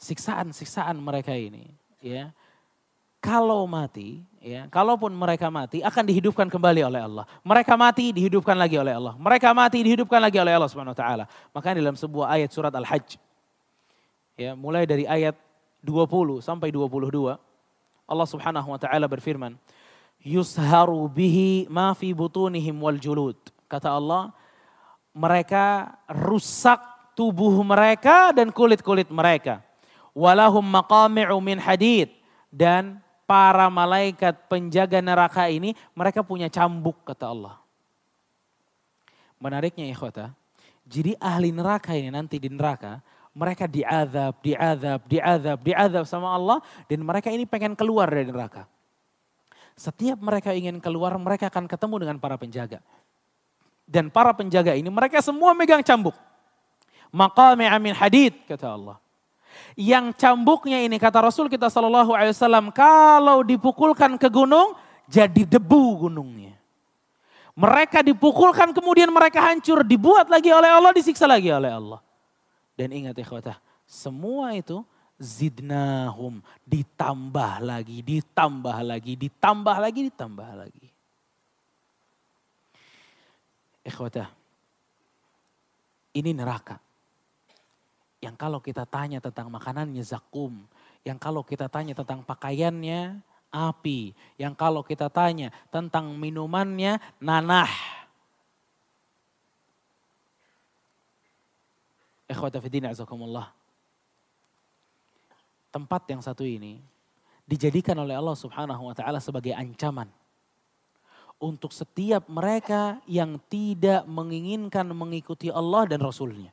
[0.00, 2.32] Siksaan-siksaan mereka ini, ya.
[3.18, 7.26] Kalau mati, ya, kalaupun mereka mati akan dihidupkan kembali oleh Allah.
[7.42, 9.14] Mereka mati dihidupkan lagi oleh Allah.
[9.18, 11.24] Mereka mati dihidupkan lagi oleh Allah Subhanahu wa taala.
[11.50, 13.27] Maka dalam sebuah ayat surat Al-Hajj
[14.38, 15.34] ya mulai dari ayat
[15.82, 17.34] 20 sampai 22
[18.08, 19.58] Allah Subhanahu wa taala berfirman
[20.22, 23.36] yusharu bihi ma fi butunihim wal julud.
[23.66, 24.32] Kata Allah
[25.12, 26.80] mereka rusak
[27.18, 29.60] tubuh mereka dan kulit-kulit mereka.
[30.14, 32.14] Walahum maqami'u min hadid.
[32.48, 37.60] Dan para malaikat penjaga neraka ini mereka punya cambuk kata Allah.
[39.36, 40.32] Menariknya ikhwata
[40.88, 43.04] jadi ahli neraka ini nanti di neraka
[43.38, 46.58] mereka diazab, diazab, diazab, diazab sama Allah
[46.90, 48.66] dan mereka ini pengen keluar dari neraka.
[49.78, 52.82] Setiap mereka ingin keluar, mereka akan ketemu dengan para penjaga.
[53.86, 56.18] Dan para penjaga ini mereka semua megang cambuk.
[57.14, 58.98] Maqami amin hadid kata Allah.
[59.78, 64.74] Yang cambuknya ini kata Rasul kita Shallallahu Alaihi Wasallam kalau dipukulkan ke gunung
[65.06, 66.58] jadi debu gunungnya.
[67.54, 72.02] Mereka dipukulkan kemudian mereka hancur dibuat lagi oleh Allah disiksa lagi oleh Allah.
[72.78, 74.86] Dan ingat ikhwatah, semua itu
[75.18, 80.86] zidnahum ditambah lagi, ditambah lagi, ditambah lagi, ditambah lagi.
[83.82, 84.30] Ikhwata,
[86.14, 86.78] ini neraka.
[88.22, 90.62] Yang kalau kita tanya tentang makanannya zakum,
[91.02, 93.18] yang kalau kita tanya tentang pakaiannya
[93.50, 97.97] api, yang kalau kita tanya tentang minumannya nanah.
[102.28, 103.50] Azakumullah.
[105.68, 106.80] Tempat yang satu ini
[107.48, 110.08] dijadikan oleh Allah Subhanahu wa taala sebagai ancaman
[111.40, 116.52] untuk setiap mereka yang tidak menginginkan mengikuti Allah dan Rasulnya.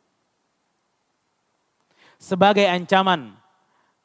[2.15, 3.35] Sebagai ancaman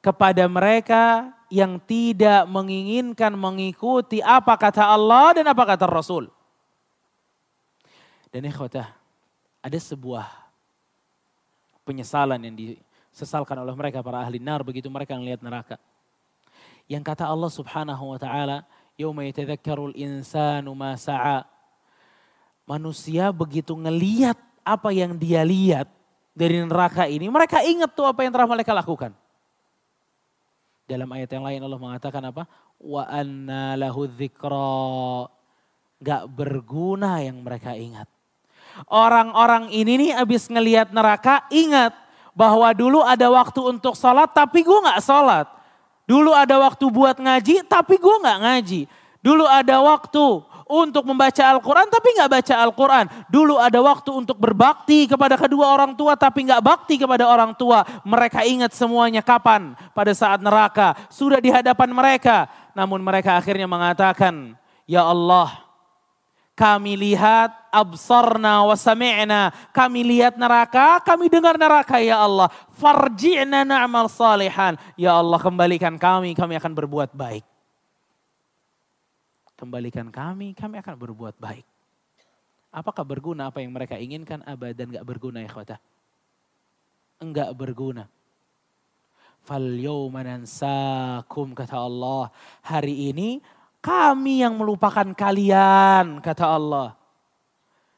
[0.02, 6.26] kepada mereka yang tidak menginginkan mengikuti apa kata Allah dan apa kata Rasul.
[8.30, 8.88] Dan ikhwatah,
[9.60, 10.39] ada sebuah
[11.84, 15.76] penyesalan yang disesalkan oleh mereka para ahli nar begitu mereka melihat neraka.
[16.90, 18.66] Yang kata Allah subhanahu wa ta'ala,
[18.98, 21.46] Yawma yatadhakkarul insanu ma sa'a.
[22.68, 25.88] Manusia begitu ngeliat apa yang dia lihat
[26.36, 29.14] dari neraka ini, mereka ingat tuh apa yang telah mereka lakukan.
[30.90, 32.50] Dalam ayat yang lain Allah mengatakan apa?
[32.82, 35.30] Wa anna lahu dzikra.
[36.02, 38.10] Gak berguna yang mereka ingat.
[38.88, 41.92] Orang-orang ini nih abis ngeliat neraka ingat
[42.32, 45.46] bahwa dulu ada waktu untuk sholat tapi gue gak sholat.
[46.10, 48.80] Dulu ada waktu buat ngaji, tapi gue nggak ngaji.
[49.22, 53.06] Dulu ada waktu untuk membaca Al-Quran, tapi nggak baca Al-Quran.
[53.30, 57.86] Dulu ada waktu untuk berbakti kepada kedua orang tua, tapi nggak bakti kepada orang tua.
[58.02, 59.78] Mereka ingat semuanya kapan?
[59.94, 60.98] Pada saat neraka.
[61.14, 62.50] Sudah di hadapan mereka.
[62.74, 64.58] Namun mereka akhirnya mengatakan,
[64.90, 65.62] Ya Allah,
[66.60, 69.48] kami lihat absarna wa sami'na.
[69.72, 72.52] Kami lihat neraka, kami dengar neraka ya Allah.
[72.76, 74.76] Farji'na na'mal salihan.
[74.92, 77.48] Ya Allah kembalikan kami, kami akan berbuat baik.
[79.56, 81.64] Kembalikan kami, kami akan berbuat baik.
[82.68, 84.44] Apakah berguna apa yang mereka inginkan?
[84.44, 85.80] Abadan gak berguna ya khotah.
[87.24, 88.04] Enggak berguna.
[89.40, 92.28] Fal yawma nansakum kata Allah.
[92.60, 93.40] Hari ini
[93.80, 96.92] kami yang melupakan kalian, kata Allah.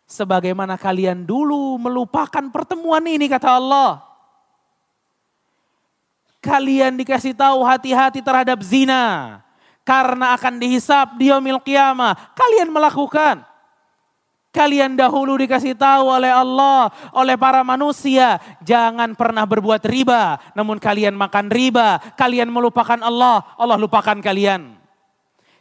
[0.07, 3.99] Sebagaimana kalian dulu melupakan pertemuan ini, kata Allah.
[6.43, 9.39] Kalian dikasih tahu hati-hati terhadap zina.
[9.83, 12.35] Karena akan dihisap di yaumil qiyamah.
[12.39, 13.43] Kalian melakukan.
[14.53, 20.37] Kalian dahulu dikasih tahu oleh Allah, oleh para manusia, jangan pernah berbuat riba.
[20.53, 24.82] Namun kalian makan riba, kalian melupakan Allah, Allah lupakan kalian.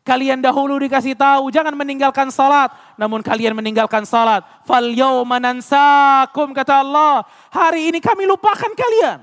[0.02, 4.42] Kalian dahulu dikasih tahu jangan meninggalkan salat, namun kalian meninggalkan salat.
[4.66, 4.90] Fal
[5.38, 7.22] nansakum kata Allah,
[7.54, 9.22] hari ini kami lupakan kalian.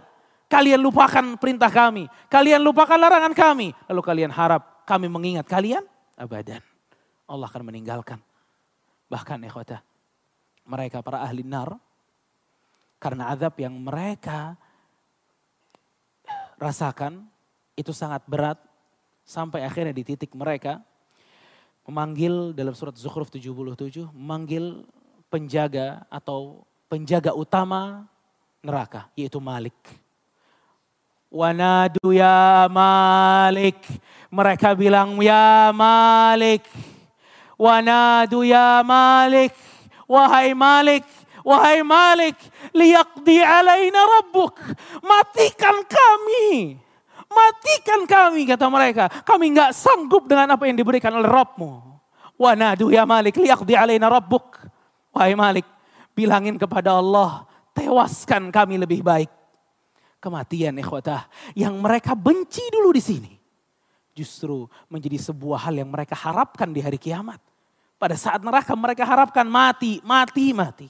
[0.49, 5.85] Kalian lupakan perintah kami, kalian lupakan larangan kami, lalu kalian harap kami mengingat kalian
[6.17, 6.65] abadan.
[7.29, 8.23] Allah akan meninggalkan.
[9.13, 9.85] Bahkan ikhwata,
[10.65, 11.77] mereka para ahli nar
[12.97, 14.57] karena azab yang mereka
[16.57, 17.27] rasakan
[17.77, 18.59] itu sangat berat
[19.29, 20.81] Sampai akhirnya di titik mereka
[21.85, 24.89] memanggil dalam surat Zukhruf 77, memanggil
[25.29, 28.09] penjaga atau penjaga utama
[28.65, 29.77] neraka, yaitu Malik.
[31.29, 33.77] Wanadu ya Malik.
[34.33, 36.65] Mereka bilang ya Malik.
[37.61, 39.53] Wanadu ya Malik.
[40.09, 41.05] Wahai Malik.
[41.45, 42.37] Wahai Malik.
[42.73, 44.57] Liyaqdi alaina rabbuk.
[45.05, 46.81] Matikan kami.
[47.29, 49.05] Matikan kami kata mereka.
[49.23, 51.29] Kami nggak sanggup dengan apa yang diberikan oleh.
[52.39, 54.63] Wa nadu ya Malik liyaqdi alaina rabbuk.
[55.13, 55.67] Wahai Malik,
[56.15, 59.31] bilangin kepada Allah, tewaskan kami lebih baik.
[60.19, 63.33] Kematian ikhwatah yang mereka benci dulu di sini.
[64.15, 67.39] Justru menjadi sebuah hal yang mereka harapkan di hari kiamat.
[67.99, 70.89] Pada saat neraka mereka harapkan mati, mati, mati.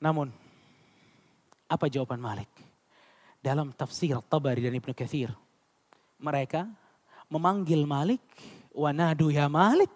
[0.00, 0.32] Namun,
[1.68, 2.48] apa jawaban Malik?
[3.48, 5.32] Dalam tafsir Tabari dan Ibnu Katsir.
[6.20, 6.68] Mereka
[7.32, 8.20] memanggil Malik,
[8.76, 9.92] wanadu ya Malik,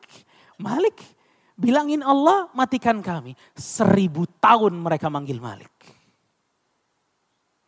[0.57, 0.97] Malik,
[1.61, 3.37] bilangin Allah matikan kami.
[3.53, 5.73] Seribu tahun mereka manggil Malik.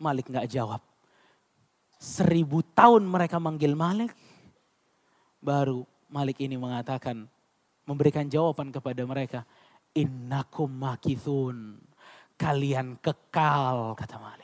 [0.00, 0.80] Malik nggak jawab.
[2.00, 4.12] Seribu tahun mereka manggil Malik,
[5.44, 7.28] baru Malik ini mengatakan,
[7.84, 9.40] memberikan jawaban kepada mereka,
[9.92, 11.76] innakum makithun,
[12.40, 14.43] kalian kekal, kata Malik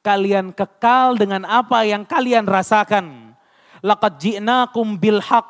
[0.00, 3.36] kalian kekal dengan apa yang kalian rasakan.
[3.80, 5.46] Laqad ji'nakum bil haq.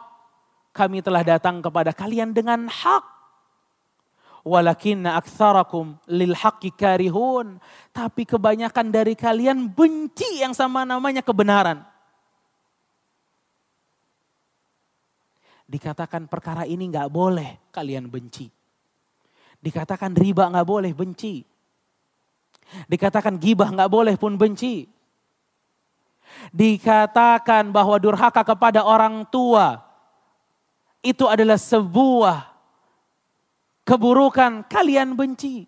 [0.70, 3.04] Kami telah datang kepada kalian dengan hak.
[4.46, 7.58] Walakinna aktsarakum lil haqqi karihun.
[7.90, 11.82] Tapi kebanyakan dari kalian benci yang sama namanya kebenaran.
[15.70, 18.50] Dikatakan perkara ini nggak boleh kalian benci.
[19.60, 21.49] Dikatakan riba nggak boleh benci.
[22.86, 24.86] Dikatakan gibah nggak boleh pun benci.
[26.54, 29.82] Dikatakan bahwa durhaka kepada orang tua
[31.02, 32.50] itu adalah sebuah
[33.82, 35.66] keburukan kalian benci.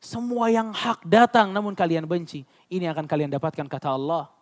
[0.00, 2.48] Semua yang hak datang namun kalian benci.
[2.72, 4.32] Ini akan kalian dapatkan kata Allah.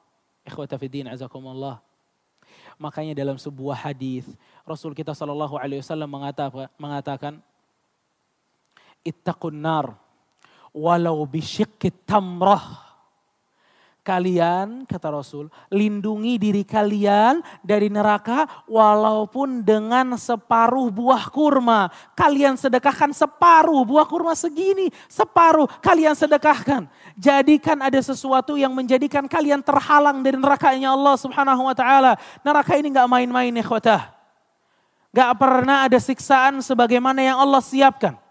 [0.48, 1.82] Azakumullah.
[2.78, 4.24] Makanya dalam sebuah hadis
[4.62, 7.32] Rasul kita Shallallahu Alaihi Wasallam mengatakan, mengatakan
[9.02, 9.98] ittaqun nar
[10.78, 12.88] walau bisyikit tamrah
[14.08, 21.92] kalian, kata Rasul, lindungi diri kalian dari neraka walaupun dengan separuh buah kurma.
[22.16, 26.88] Kalian sedekahkan separuh buah kurma segini, separuh kalian sedekahkan.
[27.20, 32.16] Jadikan ada sesuatu yang menjadikan kalian terhalang dari nerakanya Allah subhanahu wa ta'ala.
[32.40, 34.08] Neraka ini gak main-main khotah.
[35.12, 38.27] Gak pernah ada siksaan sebagaimana yang Allah siapkan.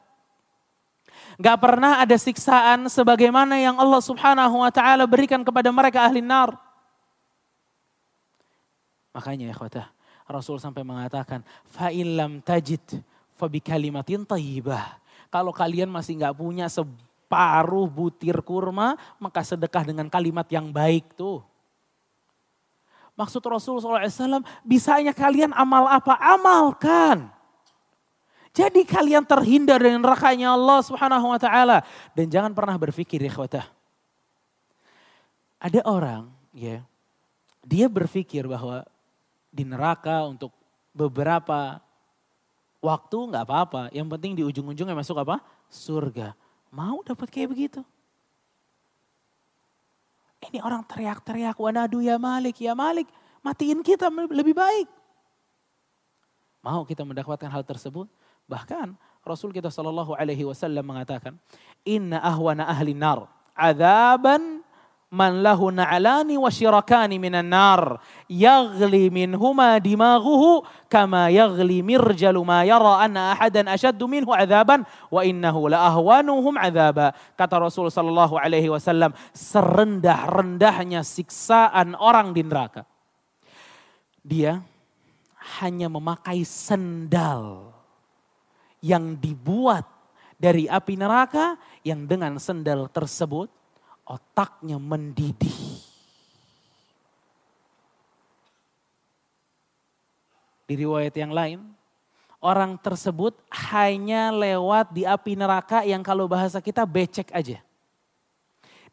[1.37, 6.57] Gak pernah ada siksaan sebagaimana yang Allah subhanahu wa ta'ala berikan kepada mereka ahli nar.
[9.13, 9.87] Makanya ya khotah,
[10.25, 12.81] Rasul sampai mengatakan, fa'ilam tajid
[13.37, 14.97] fabi kalimatin tayyibah.
[15.29, 21.45] Kalau kalian masih gak punya separuh butir kurma, maka sedekah dengan kalimat yang baik tuh.
[23.17, 26.17] Maksud Rasul SAW, bisanya kalian amal apa?
[26.17, 27.36] Amalkan.
[28.57, 31.85] Jadi kalian terhindar dari nerakanya Allah Subhanahu wa taala
[32.17, 33.69] dan jangan pernah berpikir ya khawatah.
[35.61, 36.81] Ada orang ya
[37.61, 38.81] dia berpikir bahwa
[39.53, 40.49] di neraka untuk
[40.89, 41.77] beberapa
[42.81, 43.81] waktu nggak apa-apa.
[43.93, 45.37] Yang penting di ujung-ujungnya masuk apa?
[45.69, 46.33] Surga.
[46.73, 47.85] Mau dapat kayak begitu?
[50.49, 53.09] Ini orang teriak-teriak, wanadu ya Malik, ya Malik,
[53.41, 54.87] matiin kita lebih baik.
[56.61, 58.09] Mau kita mendapatkan hal tersebut?
[58.47, 58.95] Bahkan
[59.27, 61.35] Rasul kita Shallallahu Alaihi Wasallam mengatakan,
[61.83, 64.63] Inna ahwana ahli nar adaban
[65.07, 73.07] man lahu na'lani wa syirakani minan nar yaghli minhuma dimaghuhu kama yaghli mirjalu ma yara
[73.07, 79.15] anna ahadan ashaddu minhu adaban wa innahu la ahwanuhum adaba kata Rasul sallallahu alaihi wasallam
[79.31, 82.83] serendah-rendahnya siksaan orang di neraka.
[84.27, 84.59] Dia
[85.63, 87.66] hanya memakai sendal
[88.81, 89.85] yang dibuat
[90.37, 93.49] dari api neraka yang dengan sendal tersebut
[94.07, 95.81] otaknya mendidih.
[100.67, 101.59] Di riwayat yang lain,
[102.43, 103.39] orang tersebut
[103.71, 107.63] hanya lewat di api neraka yang kalau bahasa kita becek aja.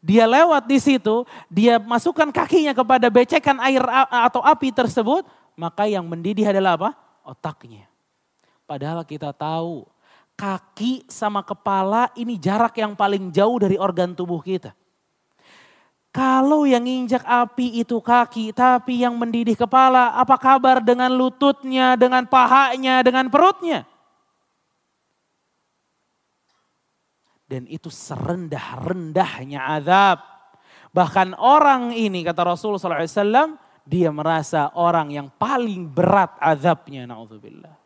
[0.05, 5.25] Dia lewat di situ, dia masukkan kakinya kepada becekan air atau api tersebut,
[5.57, 6.89] maka yang mendidih adalah apa?
[7.25, 7.94] Otaknya.
[8.65, 9.85] Padahal kita tahu
[10.33, 14.73] kaki sama kepala ini jarak yang paling jauh dari organ tubuh kita.
[16.09, 22.23] Kalau yang injak api itu kaki, tapi yang mendidih kepala, apa kabar dengan lututnya, dengan
[22.23, 23.83] pahanya, dengan perutnya?
[27.45, 30.23] Dan itu serendah-rendahnya azab.
[30.95, 37.03] Bahkan orang ini, kata Rasulullah SAW, dia merasa orang yang paling berat azabnya.
[37.03, 37.84] Na'udzubillah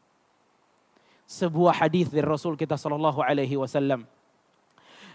[1.30, 4.10] sebuah hadis dari Rasul kita Shallallahu Alaihi Wasallam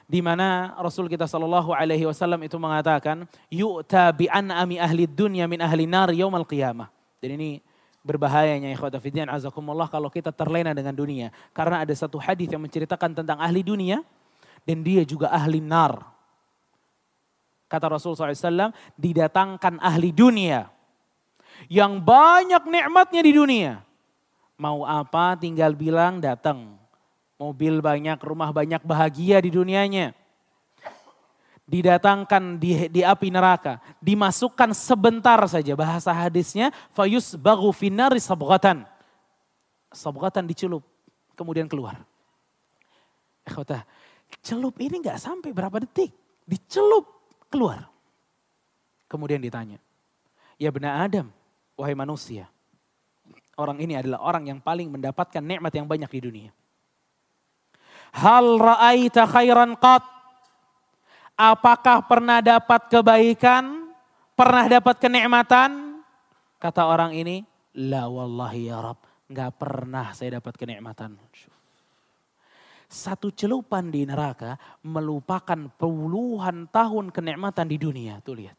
[0.04, 5.64] di mana Rasul kita Shallallahu Alaihi Wasallam itu mengatakan yu'ta bi an'ami ahli dunya min
[5.64, 6.92] ahli nar yaumal qiyamah.
[7.18, 7.64] Dan ini
[8.04, 11.32] berbahayanya ikhwata fidyan azakumullah kalau kita terlena dengan dunia.
[11.56, 14.04] Karena ada satu hadis yang menceritakan tentang ahli dunia
[14.68, 16.04] dan dia juga ahli nar.
[17.64, 20.68] Kata Rasul SAW, didatangkan ahli dunia
[21.72, 23.83] yang banyak nikmatnya di dunia.
[24.54, 26.78] Mau apa tinggal bilang datang.
[27.34, 30.14] Mobil banyak, rumah banyak, bahagia di dunianya.
[31.66, 33.82] Didatangkan di, di api neraka.
[33.98, 35.74] Dimasukkan sebentar saja.
[35.74, 38.86] Bahasa hadisnya, fayus bagu finari sabgatan.
[39.90, 40.86] Sabgatan dicelup,
[41.34, 41.98] kemudian keluar.
[43.42, 43.82] Ikhwata,
[44.38, 46.14] celup ini nggak sampai berapa detik.
[46.46, 47.10] Dicelup,
[47.50, 47.90] keluar.
[49.10, 49.78] Kemudian ditanya,
[50.58, 51.30] ya benar Adam,
[51.78, 52.50] wahai manusia
[53.58, 56.50] orang ini adalah orang yang paling mendapatkan nikmat yang banyak di dunia.
[58.14, 60.02] Hal ra'aita khairan qat?
[61.34, 63.90] Apakah pernah dapat kebaikan?
[64.38, 65.98] Pernah dapat kenikmatan?
[66.62, 67.42] Kata orang ini,
[67.82, 71.18] la wallahi ya Rab, nggak pernah saya dapat kenikmatan.
[72.86, 74.54] Satu celupan di neraka
[74.86, 78.22] melupakan puluhan tahun kenikmatan di dunia.
[78.22, 78.58] Tuh lihat.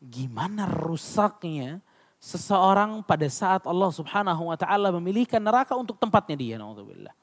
[0.00, 1.82] Gimana rusaknya
[2.20, 7.16] seseorang pada saat Allah Subhanahu wa taala memilihkan neraka untuk tempatnya dia naudzubillah.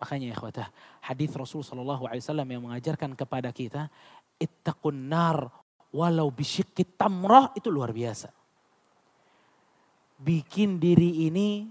[0.00, 0.72] Makanya ikhwatah,
[1.04, 3.92] hadis Rasul sallallahu alaihi wasallam yang mengajarkan kepada kita
[4.40, 5.52] ittaqun nar
[5.92, 8.32] walau bisyikki tamrah itu luar biasa.
[10.18, 11.68] Bikin diri ini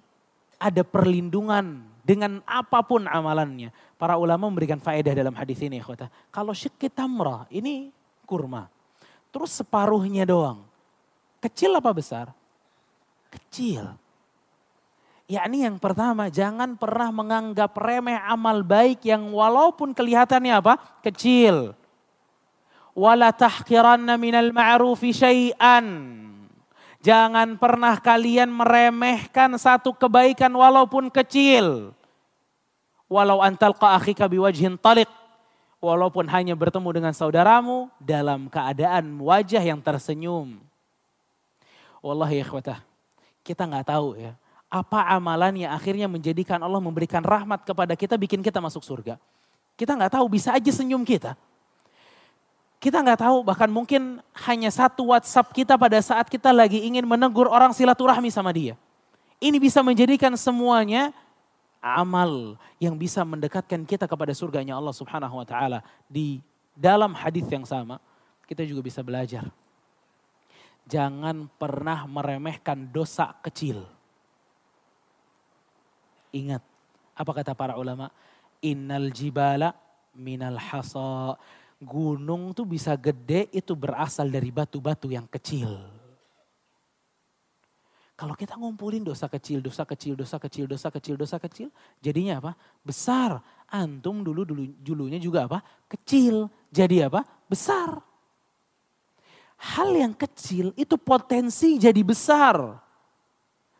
[0.61, 3.73] ada perlindungan dengan apa pun amalannya.
[3.97, 6.11] Para ulama memberikan faedah dalam hadis ini ikhwatah.
[6.29, 7.89] Kalau syikki tamrah ini
[8.29, 8.69] kurma.
[9.31, 10.66] Terus separuhnya doang
[11.47, 12.35] Kecil apa besar?
[13.31, 13.87] Kecil.
[15.31, 20.75] Yakni yang pertama, jangan pernah menganggap remeh amal baik yang walaupun kelihatannya apa?
[20.99, 21.71] Kecil.
[22.91, 25.87] Wala tahkiranna minal ma'rufi syai'an.
[26.99, 31.95] Jangan pernah kalian meremehkan satu kebaikan walaupun kecil.
[33.07, 35.07] Walau antalqa akhika biwajhin talik.
[35.79, 40.66] Walaupun hanya bertemu dengan saudaramu dalam keadaan wajah yang tersenyum.
[42.01, 42.81] Wallahi ikhwatah,
[43.41, 44.33] kita nggak tahu ya.
[44.67, 49.15] Apa amalan yang akhirnya menjadikan Allah memberikan rahmat kepada kita, bikin kita masuk surga.
[49.79, 51.39] Kita nggak tahu, bisa aja senyum kita.
[52.77, 57.49] Kita nggak tahu, bahkan mungkin hanya satu WhatsApp kita pada saat kita lagi ingin menegur
[57.49, 58.77] orang silaturahmi sama dia.
[59.41, 61.15] Ini bisa menjadikan semuanya
[61.81, 65.79] amal yang bisa mendekatkan kita kepada surganya Allah Subhanahu wa taala.
[66.05, 66.43] Di
[66.77, 67.97] dalam hadis yang sama,
[68.45, 69.47] kita juga bisa belajar
[70.87, 73.83] jangan pernah meremehkan dosa kecil.
[76.31, 76.63] Ingat,
[77.13, 78.07] apa kata para ulama?
[78.63, 79.75] Innal jibala
[80.15, 81.35] minal hasa.
[81.77, 85.77] Gunung tuh bisa gede itu berasal dari batu-batu yang kecil.
[88.17, 91.69] Kalau kita ngumpulin dosa kecil, dosa kecil, dosa kecil, dosa kecil, dosa kecil,
[92.01, 92.57] jadinya apa?
[92.81, 93.37] Besar.
[93.69, 95.61] Antum dulu dulu dulunya juga apa?
[95.85, 96.49] Kecil.
[96.73, 97.21] Jadi apa?
[97.45, 98.01] Besar
[99.57, 102.77] hal yang kecil itu potensi jadi besar.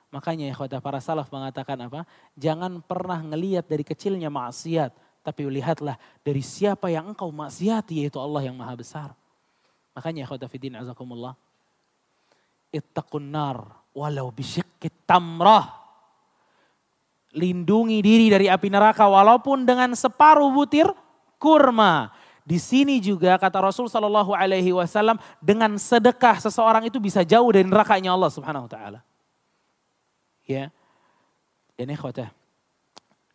[0.10, 2.02] Makanya ya khawatir para salaf mengatakan apa?
[2.34, 4.92] Jangan pernah ngeliat dari kecilnya maksiat.
[5.22, 9.10] Tapi lihatlah dari siapa yang engkau maksiati yaitu Allah yang maha besar.
[9.92, 11.36] Makanya ya khawatir fidin azakumullah.
[12.72, 15.76] Ittaqun nar walau bisyikit tamrah.
[17.36, 20.88] Lindungi diri dari api neraka walaupun dengan separuh butir
[21.38, 22.16] kurma.
[22.48, 27.68] Di sini juga kata Rasul Shallallahu Alaihi Wasallam dengan sedekah seseorang itu bisa jauh dari
[27.68, 29.00] nerakanya Allah Subhanahu Wa Taala.
[30.48, 30.72] Ya,
[31.76, 32.32] dan ikhwata,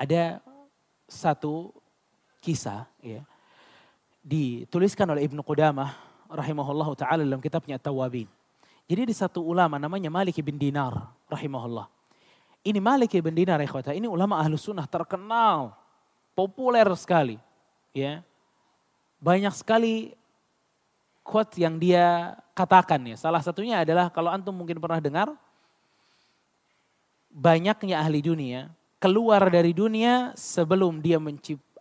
[0.01, 0.41] ada
[1.05, 1.77] satu
[2.41, 3.21] kisah ya
[4.25, 5.93] dituliskan oleh Ibnu Qudamah
[6.33, 8.27] rahimahullah taala dalam kitabnya Tawabin.
[8.89, 11.87] Jadi di satu ulama namanya Malik bin Dinar rahimahullah.
[12.65, 15.75] Ini Malik bin Dinar ikhwata, ini ulama ahlu sunnah terkenal,
[16.33, 17.37] populer sekali.
[17.93, 18.25] Ya,
[19.23, 20.19] banyak sekali
[21.23, 23.15] quote yang dia katakan ya.
[23.15, 25.31] Salah satunya adalah kalau antum mungkin pernah dengar
[27.31, 28.67] banyaknya ahli dunia
[28.99, 31.23] keluar dari dunia sebelum dia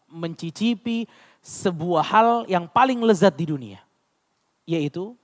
[0.10, 1.10] mencicipi
[1.42, 3.82] sebuah hal yang paling lezat di dunia.
[4.70, 5.18] Yaitu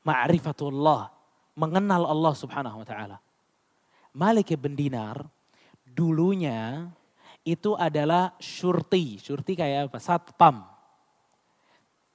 [0.00, 1.12] ma'rifatullah,
[1.52, 3.16] mengenal Allah subhanahu wa ta'ala.
[4.16, 5.20] Malik bin Dinar
[5.84, 6.88] dulunya
[7.44, 9.20] itu adalah syurti.
[9.20, 10.00] Syurti kayak apa?
[10.00, 10.69] Satpam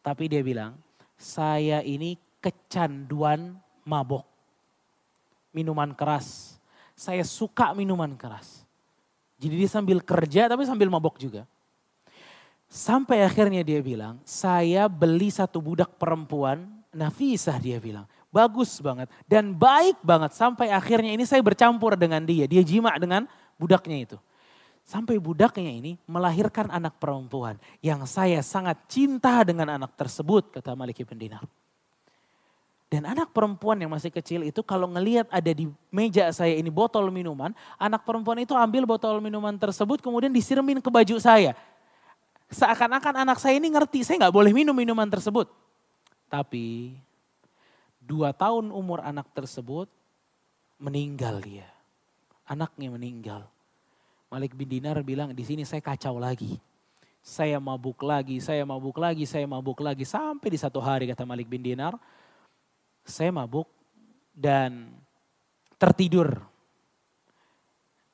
[0.06, 0.78] tapi dia bilang,
[1.18, 4.22] saya ini kecanduan mabok.
[5.50, 6.62] Minuman keras.
[6.94, 8.62] Saya suka minuman keras.
[9.42, 11.50] Jadi dia sambil kerja tapi sambil mabok juga.
[12.70, 18.06] Sampai akhirnya dia bilang, saya beli satu budak perempuan, Nafisah dia bilang.
[18.30, 20.38] Bagus banget dan baik banget.
[20.38, 22.46] Sampai akhirnya ini saya bercampur dengan dia.
[22.46, 23.26] Dia jima dengan
[23.58, 24.18] budaknya itu.
[24.86, 31.02] Sampai budaknya ini melahirkan anak perempuan yang saya sangat cinta dengan anak tersebut, kata Malik
[31.02, 31.42] ibn Dinar.
[32.86, 37.10] Dan anak perempuan yang masih kecil itu kalau ngelihat ada di meja saya ini botol
[37.10, 37.50] minuman,
[37.82, 41.58] anak perempuan itu ambil botol minuman tersebut kemudian disirmin ke baju saya.
[42.54, 45.50] Seakan-akan anak saya ini ngerti, saya nggak boleh minum minuman tersebut.
[46.30, 46.94] Tapi
[47.98, 49.90] dua tahun umur anak tersebut
[50.78, 51.66] meninggal dia.
[52.46, 53.50] Anaknya meninggal.
[54.36, 56.60] Malik bin Dinar bilang di sini saya kacau lagi.
[57.24, 60.04] Saya mabuk lagi, saya mabuk lagi, saya mabuk lagi.
[60.04, 61.96] Sampai di satu hari kata Malik bin Dinar,
[63.08, 63.72] saya mabuk
[64.36, 64.92] dan
[65.80, 66.36] tertidur.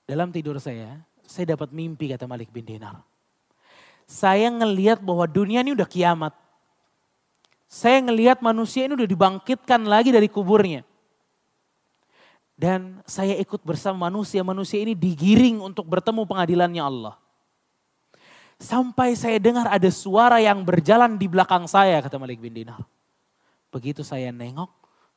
[0.06, 3.02] Dalam tidur saya, saya dapat mimpi kata Malik bin Dinar.
[4.06, 6.38] Saya ngelihat bahwa dunia ini udah kiamat.
[7.66, 10.86] Saya ngelihat manusia ini udah dibangkitkan lagi dari kuburnya.
[12.62, 17.18] Dan saya ikut bersama manusia, manusia ini digiring untuk bertemu pengadilannya Allah.
[18.62, 22.86] Sampai saya dengar ada suara yang berjalan di belakang saya, kata Malik bin Dinar.
[23.74, 24.70] Begitu saya nengok,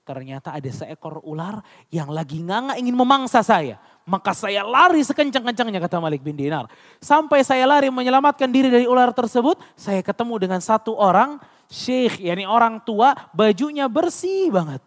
[0.05, 3.81] Ternyata ada seekor ular yang lagi nganga ingin memangsa saya.
[4.05, 6.69] Maka saya lari sekencang-kencangnya kata Malik bin Dinar.
[7.01, 9.57] Sampai saya lari menyelamatkan diri dari ular tersebut.
[9.73, 11.41] Saya ketemu dengan satu orang
[11.73, 14.85] syekh, yakni orang tua bajunya bersih banget.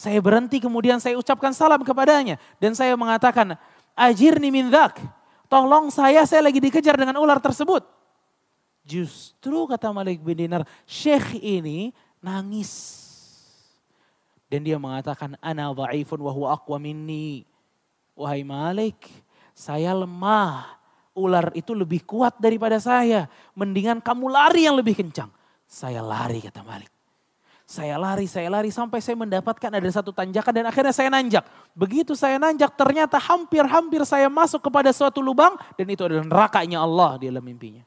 [0.00, 2.40] Saya berhenti kemudian saya ucapkan salam kepadanya.
[2.56, 3.52] Dan saya mengatakan,
[3.92, 4.96] ajirni min dhak.
[5.52, 7.84] Tolong saya, saya lagi dikejar dengan ular tersebut.
[8.88, 11.92] Justru kata Malik bin Dinar, syekh ini
[12.24, 13.00] nangis
[14.50, 17.46] dan dia mengatakan, Ana dha'ifun wa huwa aqwa minni.
[18.18, 19.06] Wahai Malik,
[19.54, 20.76] saya lemah.
[21.14, 23.30] Ular itu lebih kuat daripada saya.
[23.54, 25.30] Mendingan kamu lari yang lebih kencang.
[25.70, 26.90] Saya lari kata Malik.
[27.70, 31.46] Saya lari, saya lari sampai saya mendapatkan ada satu tanjakan dan akhirnya saya nanjak.
[31.70, 37.22] Begitu saya nanjak ternyata hampir-hampir saya masuk kepada suatu lubang dan itu adalah nerakanya Allah
[37.22, 37.86] di dalam mimpinya.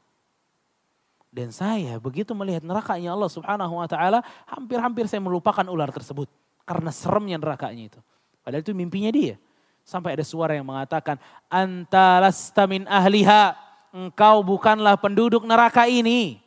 [1.28, 6.32] Dan saya begitu melihat nerakanya Allah subhanahu wa ta'ala hampir-hampir saya melupakan ular tersebut.
[6.64, 8.00] Karena seremnya nerakanya itu.
[8.40, 9.36] Padahal itu mimpinya dia.
[9.84, 11.20] Sampai ada suara yang mengatakan,
[11.52, 13.52] Antalasta min ahliha,
[13.92, 16.40] engkau bukanlah penduduk neraka ini.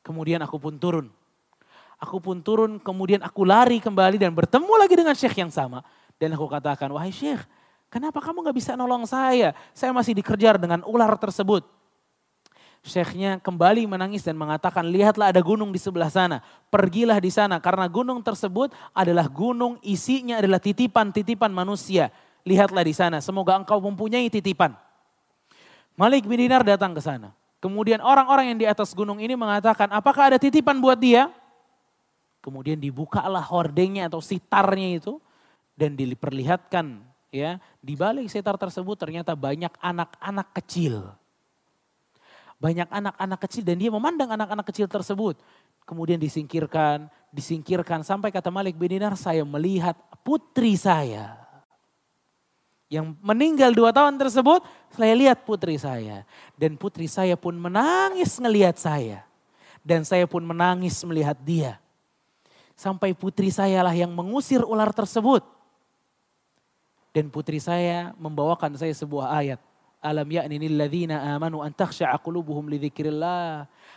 [0.00, 1.12] Kemudian aku pun turun.
[2.04, 5.80] Aku pun turun, kemudian aku lari kembali dan bertemu lagi dengan syekh yang sama.
[6.20, 7.40] Dan aku katakan, wahai syekh,
[7.88, 9.56] kenapa kamu gak bisa nolong saya?
[9.72, 11.64] Saya masih dikejar dengan ular tersebut.
[12.84, 16.44] Syekhnya kembali menangis dan mengatakan, lihatlah ada gunung di sebelah sana.
[16.68, 22.12] Pergilah di sana karena gunung tersebut adalah gunung isinya adalah titipan-titipan manusia.
[22.44, 24.76] Lihatlah di sana, semoga engkau mempunyai titipan.
[25.96, 27.32] Malik bin Dinar datang ke sana.
[27.64, 31.32] Kemudian orang-orang yang di atas gunung ini mengatakan, apakah ada titipan buat dia?
[32.44, 35.16] Kemudian dibukalah hordengnya atau sitarnya itu
[35.72, 37.00] dan diperlihatkan
[37.32, 41.16] ya di balik sitar tersebut ternyata banyak anak-anak kecil
[42.64, 45.36] banyak anak-anak kecil dan dia memandang anak-anak kecil tersebut.
[45.84, 49.92] Kemudian disingkirkan, disingkirkan sampai kata Malik bin Dinar saya melihat
[50.24, 51.36] putri saya.
[52.88, 54.64] Yang meninggal dua tahun tersebut,
[54.96, 56.24] saya lihat putri saya.
[56.56, 59.28] Dan putri saya pun menangis ngelihat saya.
[59.84, 61.76] Dan saya pun menangis melihat dia.
[62.74, 65.46] Sampai putri saya lah yang mengusir ular tersebut.
[67.14, 69.62] Dan putri saya membawakan saya sebuah ayat.
[70.04, 71.72] Alam ya'ni ladzina amanu an
[72.20, 72.68] qulubuhum.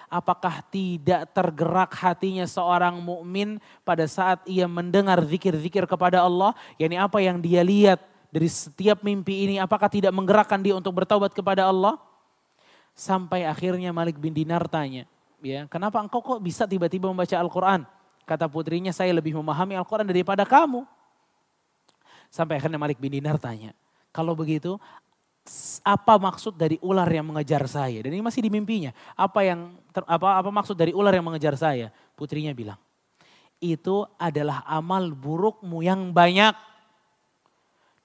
[0.07, 6.55] Apakah tidak tergerak hatinya seorang mukmin pada saat ia mendengar zikir-zikir kepada Allah?
[6.79, 7.99] Yani apa yang dia lihat
[8.31, 11.99] dari setiap mimpi ini apakah tidak menggerakkan dia untuk bertaubat kepada Allah?
[12.93, 15.05] Sampai akhirnya Malik bin Dinar tanya,
[15.43, 17.96] ya, kenapa engkau kok bisa tiba-tiba membaca Al-Qur'an?
[18.27, 20.83] Kata putrinya, saya lebih memahami Al-Quran daripada kamu.
[22.27, 23.71] Sampai akhirnya Malik bin Dinar tanya,
[24.11, 24.75] kalau begitu
[25.79, 28.03] apa maksud dari ular yang mengejar saya?
[28.03, 28.91] Dan ini masih di mimpinya.
[29.15, 31.87] Apa yang apa apa maksud dari ular yang mengejar saya?
[32.19, 32.75] Putrinya bilang,
[33.63, 36.51] itu adalah amal burukmu yang banyak.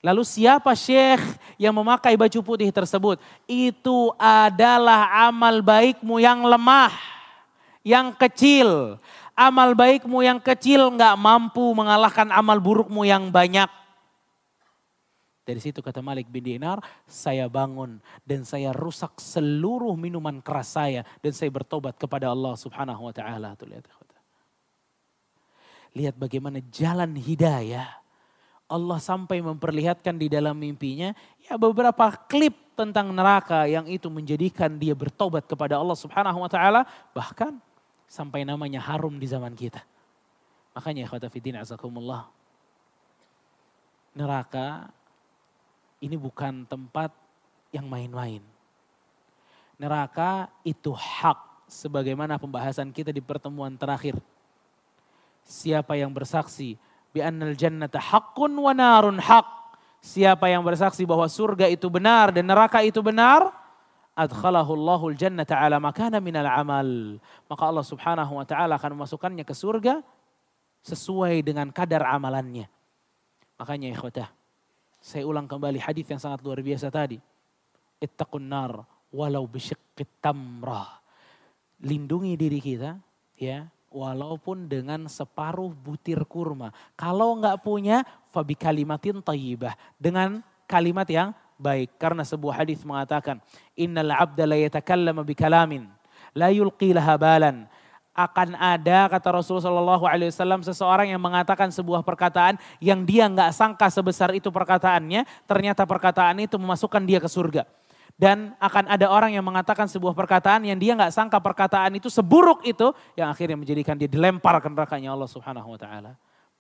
[0.03, 1.23] Lalu siapa syekh
[1.59, 3.23] yang memakai baju putih tersebut?
[3.47, 6.91] Itu adalah amal baikmu yang lemah,
[7.87, 8.99] yang kecil.
[9.33, 13.69] Amal baikmu yang kecil nggak mampu mengalahkan amal burukmu yang banyak.
[15.43, 21.03] Dari situ kata Malik bin Dinar, saya bangun dan saya rusak seluruh minuman keras saya
[21.19, 23.59] dan saya bertobat kepada Allah Subhanahu wa taala.
[25.93, 26.15] lihat.
[26.15, 27.91] Bagaimana jalan hidayah.
[28.73, 31.13] Allah sampai memperlihatkan di dalam mimpinya
[31.45, 36.89] ya beberapa klip tentang neraka yang itu menjadikan dia bertobat kepada Allah Subhanahu wa taala
[37.13, 37.61] bahkan
[38.13, 39.81] sampai namanya harum di zaman kita.
[40.77, 42.29] Makanya kata fiddin azakumullah.
[44.13, 44.93] Neraka
[46.05, 47.09] ini bukan tempat
[47.73, 48.45] yang main-main.
[49.81, 54.21] Neraka itu hak sebagaimana pembahasan kita di pertemuan terakhir.
[55.49, 56.77] Siapa yang bersaksi
[57.17, 59.49] bi annal jannata haqqun wa narun haq.
[60.05, 63.49] Siapa yang bersaksi bahwa surga itu benar dan neraka itu benar,
[64.13, 67.19] adkhalahu Allahul jannata ala makana minal amal.
[67.49, 70.01] Maka Allah Subhanahu wa taala akan memasukkannya ke surga
[70.85, 72.69] sesuai dengan kadar amalannya.
[73.57, 74.29] Makanya ikhwatah,
[74.99, 77.19] saya ulang kembali hadis yang sangat luar biasa tadi.
[78.03, 78.83] Ittaqun nar
[79.15, 80.99] walau bisyiqqit tamrah.
[81.83, 82.99] Lindungi diri kita
[83.39, 86.73] ya walaupun dengan separuh butir kurma.
[86.97, 88.03] Kalau enggak punya
[88.33, 93.39] fabi kalimatin tayyibah dengan kalimat yang baik karena sebuah hadis mengatakan
[93.79, 95.87] innal abda la yatakallama bi kalamin
[96.35, 97.71] la yulqi laha balan
[98.13, 103.57] akan ada kata Rasulullah Shallallahu Alaihi Wasallam seseorang yang mengatakan sebuah perkataan yang dia nggak
[103.57, 107.65] sangka sebesar itu perkataannya, ternyata perkataan itu memasukkan dia ke surga.
[108.13, 112.61] Dan akan ada orang yang mengatakan sebuah perkataan yang dia nggak sangka perkataan itu seburuk
[112.69, 116.13] itu, yang akhirnya menjadikan dia dilempar ke nerakanya Allah Subhanahu Wa Taala.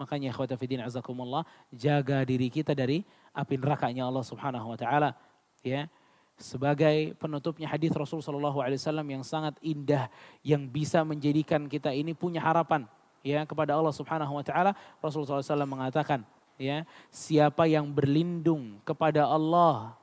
[0.02, 5.14] Makanya ikhwata fidin azakumullah, jaga diri kita dari api nerakanya Allah Subhanahu wa taala.
[5.62, 5.86] Ya.
[6.34, 10.10] Sebagai penutupnya hadis Rasul sallallahu alaihi wasallam yang sangat indah
[10.42, 12.82] yang bisa menjadikan kita ini punya harapan
[13.22, 14.74] ya kepada Allah Subhanahu wa taala.
[14.98, 16.20] Rasul sallallahu alaihi wasallam mengatakan,
[16.58, 16.82] ya,
[17.14, 19.94] siapa yang berlindung kepada Allah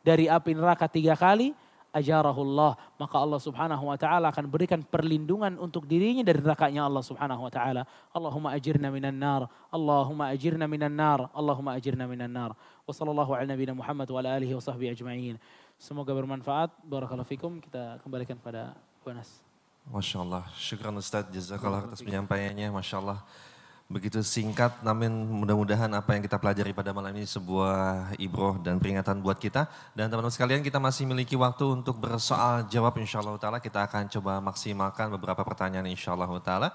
[0.00, 1.52] dari api neraka tiga kali,
[1.92, 7.44] ajarahullah maka Allah Subhanahu wa taala akan berikan perlindungan untuk dirinya dari nerakanya Allah Subhanahu
[7.44, 7.84] wa taala.
[8.16, 9.46] Allahumma ajirna minan nar.
[9.68, 11.28] Allahumma ajirna minan nar.
[11.36, 12.56] Allahumma ajirna minan nar.
[12.88, 15.36] Wa sallallahu ala nabiyina Muhammad wa ala alihi wa sahbihi ajma'in.
[15.76, 16.72] Semoga bermanfaat.
[16.82, 17.60] Barakallahu fikum.
[17.60, 18.72] Kita kembalikan pada
[19.04, 19.44] Buenas.
[19.92, 20.42] Masya Allah.
[20.56, 21.28] Syukran Ustaz.
[21.28, 22.72] Jazakallah atas penyampaiannya.
[22.72, 23.20] Masya Allah
[23.92, 25.12] begitu singkat namun
[25.44, 29.68] mudah-mudahan apa yang kita pelajari pada malam ini sebuah ibroh dan peringatan buat kita.
[29.92, 33.60] Dan teman-teman sekalian kita masih memiliki waktu untuk bersoal jawab insya Allah ta'ala.
[33.60, 36.68] Kita akan coba maksimalkan beberapa pertanyaan insya Allah ta'ala.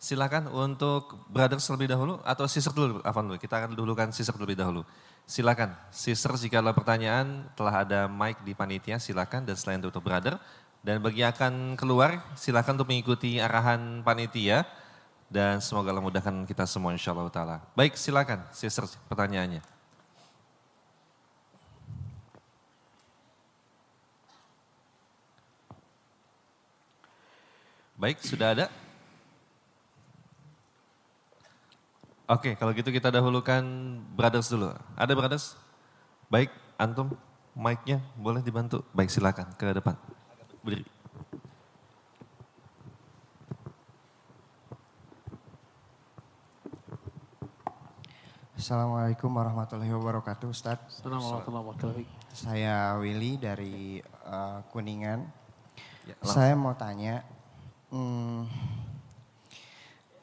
[0.00, 3.36] Silakan untuk brothers lebih dahulu atau sister dulu, Afan dulu.
[3.36, 4.86] Kita akan dulukan sister lebih dahulu.
[5.28, 10.06] Silakan, sister jika ada pertanyaan telah ada mic di panitia silakan dan selain itu untuk
[10.06, 10.40] brother.
[10.80, 14.64] Dan bagi yang akan keluar silakan untuk mengikuti arahan panitia
[15.30, 17.56] dan semoga Allah mudahkan kita semua insya Allah ta'ala.
[17.78, 19.62] Baik silakan sister pertanyaannya.
[28.00, 28.66] Baik, sudah ada?
[32.24, 33.60] Oke, kalau gitu kita dahulukan
[34.16, 34.72] brothers dulu.
[34.96, 35.52] Ada brothers?
[36.32, 36.48] Baik,
[36.80, 37.12] antum
[37.52, 38.80] mic-nya boleh dibantu.
[38.96, 40.00] Baik, silakan ke depan.
[40.64, 40.99] Berdiri.
[48.60, 50.76] Assalamualaikum warahmatullahi wabarakatuh Ustaz.
[50.84, 52.36] Assalamualaikum warahmatullahi wabarakatuh.
[52.36, 55.24] Saya Willy dari uh, Kuningan.
[56.04, 57.24] Ya, Saya mau tanya,
[57.88, 58.44] hmm,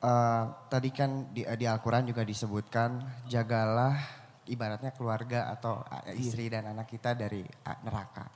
[0.05, 3.97] uh, tadi kan di, di Al-Quran juga disebutkan, jagalah
[4.45, 6.13] ibaratnya keluarga atau iya.
[6.13, 7.41] istri dan anak kita dari
[7.81, 8.29] neraka.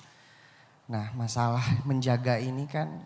[0.90, 3.06] Nah masalah menjaga ini kan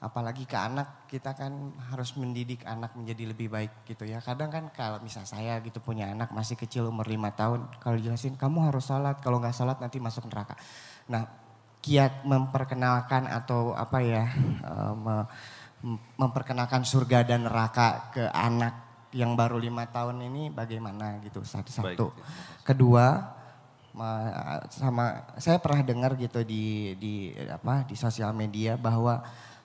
[0.00, 4.24] apalagi ke anak kita kan harus mendidik anak menjadi lebih baik gitu ya.
[4.24, 8.32] Kadang kan kalau misal saya gitu punya anak masih kecil umur lima tahun kalau jelasin
[8.34, 10.56] kamu harus sholat kalau nggak sholat nanti masuk neraka.
[11.12, 11.28] Nah
[11.84, 14.24] kiat memperkenalkan atau apa ya
[14.64, 15.24] uh,
[16.16, 22.06] memperkenalkan surga dan neraka ke anak yang baru lima tahun ini bagaimana gitu satu satu
[22.62, 23.36] kedua
[24.70, 29.18] sama saya pernah dengar gitu di di apa di sosial media bahwa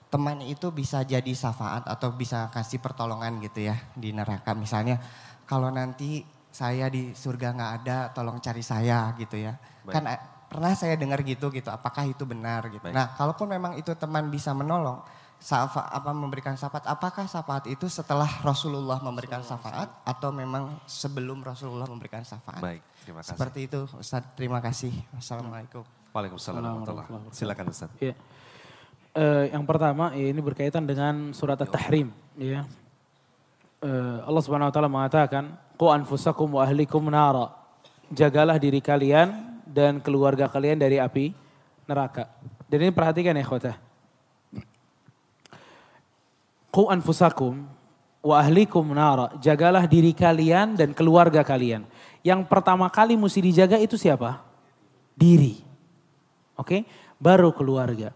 [0.06, 4.54] teman itu bisa jadi syafaat atau bisa kasih pertolongan gitu ya di neraka.
[4.54, 5.02] Misalnya
[5.44, 9.58] kalau nanti saya di surga nggak ada, tolong cari saya gitu ya.
[9.84, 9.92] Baik.
[9.92, 11.68] Kan eh, pernah saya dengar gitu gitu.
[11.68, 12.86] Apakah itu benar gitu?
[12.86, 12.94] Baik.
[12.94, 15.02] Nah, kalaupun memang itu teman bisa menolong,
[15.42, 21.90] syafa, apa memberikan syafaat, apakah syafaat itu setelah Rasulullah memberikan syafaat atau memang sebelum Rasulullah
[21.90, 22.62] memberikan syafaat?
[22.62, 23.30] Baik, terima kasih.
[23.36, 24.22] Seperti itu, Ustaz.
[24.38, 24.94] Terima kasih.
[25.12, 25.84] Wassalamualaikum.
[26.14, 27.92] Waalaikumsalam warahmatullahi Silakan Ustaz.
[28.00, 28.16] Ya
[29.16, 32.68] uh, yang pertama ini berkaitan dengan surat At-Tahrim ya.
[33.80, 37.52] Uh, Allah Subhanahu wa taala mengatakan, "Qu anfusakum wa ahlikum nara."
[38.12, 41.34] Jagalah diri kalian dan keluarga kalian dari api
[41.90, 42.30] neraka.
[42.70, 43.76] Dan ini perhatikan ya khotah.
[46.70, 47.66] Qu anfusakum
[48.22, 49.34] wa ahlikum nara.
[49.42, 51.82] Jagalah diri kalian dan keluarga kalian.
[52.22, 54.42] Yang pertama kali mesti dijaga itu siapa?
[55.14, 55.62] Diri.
[56.58, 56.62] Oke?
[56.62, 56.80] Okay?
[57.16, 58.14] Baru keluarga.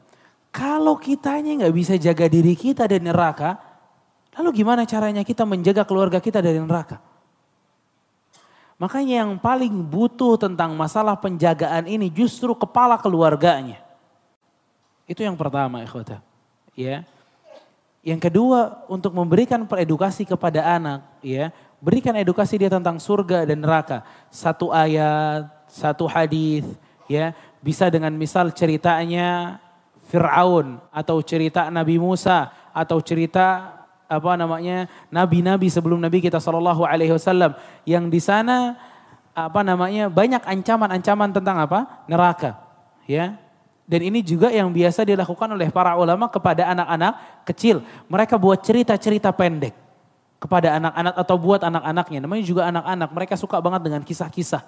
[0.51, 3.55] Kalau kitanya nggak bisa jaga diri kita dari neraka,
[4.35, 6.99] lalu gimana caranya kita menjaga keluarga kita dari neraka?
[8.81, 13.79] Makanya yang paling butuh tentang masalah penjagaan ini justru kepala keluarganya.
[15.05, 16.25] Itu yang pertama, ikhwata.
[16.73, 17.05] Ya.
[18.01, 24.01] Yang kedua, untuk memberikan edukasi kepada anak, ya, berikan edukasi dia tentang surga dan neraka.
[24.33, 26.65] Satu ayat, satu hadis,
[27.05, 29.61] ya, bisa dengan misal ceritanya
[30.11, 33.79] Fir'aun atau cerita Nabi Musa atau cerita
[34.11, 37.55] apa namanya nabi-nabi sebelum Nabi kita Shallallahu Alaihi Wasallam
[37.87, 38.75] yang di sana
[39.31, 42.03] apa namanya banyak ancaman-ancaman tentang apa?
[42.11, 42.59] Neraka
[43.07, 43.39] ya.
[43.87, 47.83] Dan ini juga yang biasa dilakukan oleh para ulama kepada anak-anak kecil.
[48.07, 49.75] Mereka buat cerita-cerita pendek
[50.39, 52.19] kepada anak-anak atau buat anak-anaknya.
[52.23, 54.63] Namanya juga anak-anak mereka suka banget dengan kisah-kisah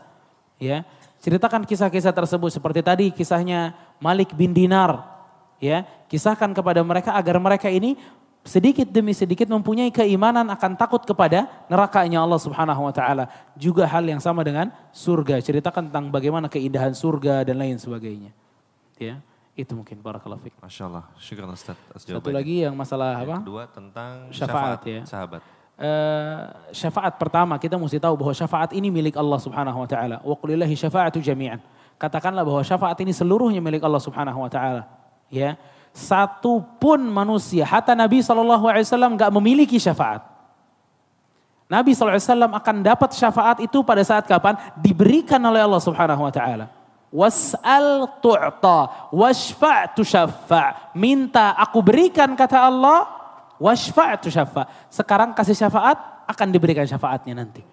[0.59, 0.86] ya.
[1.22, 5.22] Ceritakan kisah-kisah tersebut seperti tadi kisahnya Malik bin Dinar
[5.62, 7.94] ya kisahkan kepada mereka agar mereka ini
[8.42, 13.30] sedikit demi sedikit mempunyai keimanan akan takut kepada nerakanya Allah Subhanahu wa taala.
[13.54, 15.38] Juga hal yang sama dengan surga.
[15.38, 18.34] Ceritakan tentang bagaimana keindahan surga dan lain sebagainya.
[18.98, 19.22] Ya,
[19.54, 20.58] itu mungkin barakallahu fiik.
[20.58, 21.78] Masya Allah, syukur Ustaz.
[22.02, 23.36] Satu lagi yang masalah yang apa?
[23.46, 25.00] Kedua tentang syafaat, syafaat ya.
[25.06, 25.40] Sahabat.
[25.78, 26.40] uh,
[26.74, 30.18] syafaat pertama kita mesti tahu bahwa syafaat ini milik Allah Subhanahu wa taala.
[30.18, 31.62] Wa qulillahi syafa'atu jami'an.
[31.94, 35.01] Katakanlah bahwa syafaat ini seluruhnya milik Allah Subhanahu wa taala.
[35.33, 35.57] Ya.
[35.93, 40.24] Satu pun manusia, hatta Nabi SAW gak memiliki syafaat.
[41.72, 44.61] Nabi SAW akan dapat syafaat itu pada saat kapan?
[44.76, 46.68] Diberikan oleh Allah Subhanahu wa taala.
[47.09, 50.93] Was'al tu'ta, wasfa' tushaffa.
[50.97, 53.09] Minta aku berikan kata Allah,
[53.57, 54.68] wasfa' tushaffa.
[54.93, 55.97] Sekarang kasih syafaat,
[56.28, 57.64] akan diberikan syafaatnya nanti.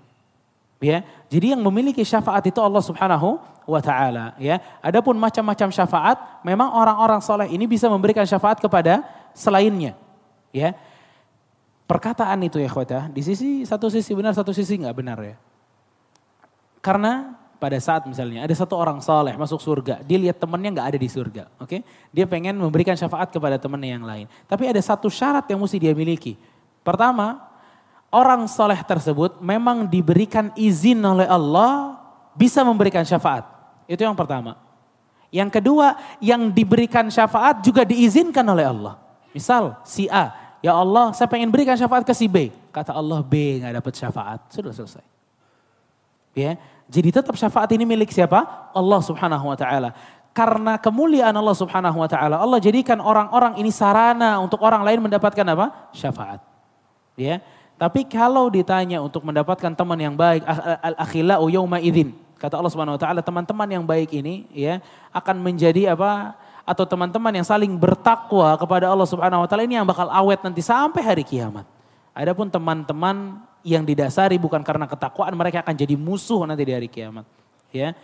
[0.79, 3.37] Ya, jadi yang memiliki syafaat itu Allah Subhanahu
[3.69, 4.57] wa taala, ya.
[4.81, 9.05] Adapun macam-macam syafaat, memang orang-orang soleh ini bisa memberikan syafaat kepada
[9.37, 9.93] selainnya.
[10.49, 10.73] Ya,
[11.85, 15.37] perkataan itu ya khotah, di sisi satu sisi benar, satu sisi nggak benar ya.
[16.81, 20.97] Karena pada saat misalnya ada satu orang soleh masuk surga, dia lihat temannya nggak ada
[20.97, 21.69] di surga, oke?
[21.69, 21.81] Okay?
[22.09, 24.25] Dia pengen memberikan syafaat kepada temannya yang lain.
[24.45, 26.37] Tapi ada satu syarat yang mesti dia miliki.
[26.81, 27.48] Pertama,
[28.09, 31.97] orang soleh tersebut memang diberikan izin oleh Allah
[32.33, 33.45] bisa memberikan syafaat.
[33.89, 34.57] Itu yang pertama.
[35.29, 38.97] Yang kedua, yang diberikan syafaat juga diizinkan oleh Allah.
[39.29, 42.51] Misal si A Ya Allah saya pengen berikan syafaat ke si B.
[42.75, 44.39] Kata Allah B nggak dapat syafaat.
[44.51, 45.03] Sudah selesai.
[46.35, 48.69] Ya, jadi tetap syafaat ini milik siapa?
[48.71, 49.91] Allah subhanahu wa ta'ala.
[50.29, 52.37] Karena kemuliaan Allah subhanahu wa ta'ala.
[52.37, 55.89] Allah jadikan orang-orang ini sarana untuk orang lain mendapatkan apa?
[55.91, 56.39] Syafaat.
[57.19, 57.43] Ya,
[57.79, 60.43] tapi kalau ditanya untuk mendapatkan teman yang baik,
[60.83, 62.11] al-akhila'u yawma idin.
[62.35, 64.83] Kata Allah subhanahu wa ta'ala, teman-teman yang baik ini ya
[65.15, 66.35] akan menjadi apa?
[66.69, 70.61] atau teman-teman yang saling bertakwa kepada Allah Subhanahu wa taala ini yang bakal awet nanti
[70.61, 71.65] sampai hari kiamat.
[72.13, 77.25] Adapun teman-teman yang didasari bukan karena ketakwaan mereka akan jadi musuh nanti di hari kiamat.
[77.73, 77.97] Ya.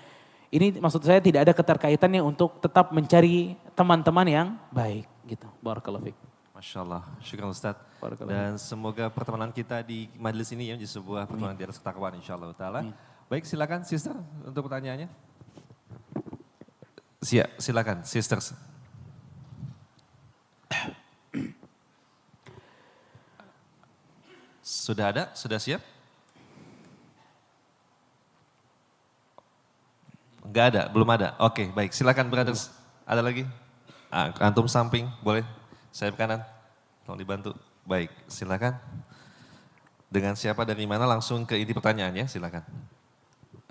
[0.49, 5.45] Ini maksud saya tidak ada keterkaitannya untuk tetap mencari teman-teman yang baik gitu.
[5.61, 6.24] Barakallahu.
[6.55, 7.75] Masya Allah, syukur Ustaz.
[8.23, 12.39] Dan semoga pertemanan kita di majelis ini ya, di sebuah pertemanan di atas ketakwaan insya
[12.39, 12.55] Allah.
[12.55, 12.79] Ta'ala.
[13.27, 15.11] Baik silakan sister untuk pertanyaannya.
[17.19, 18.55] Siap, silakan, sisters.
[24.63, 25.23] Sudah ada?
[25.35, 25.83] Sudah siap?
[30.39, 31.35] Enggak ada, belum ada.
[31.43, 31.91] Oke, baik.
[31.91, 32.71] Silakan brothers.
[33.03, 33.43] Ada lagi?
[34.07, 35.43] Ah, antum samping, boleh?
[35.95, 36.43] Saya kanan.
[37.07, 37.55] Tolong dibantu.
[37.87, 38.75] Baik, silakan.
[40.11, 42.67] Dengan siapa dari mana langsung ke inti pertanyaannya, silakan.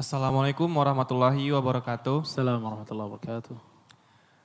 [0.01, 2.25] Assalamualaikum warahmatullahi wabarakatuh.
[2.25, 3.57] Assalamualaikum warahmatullahi wabarakatuh.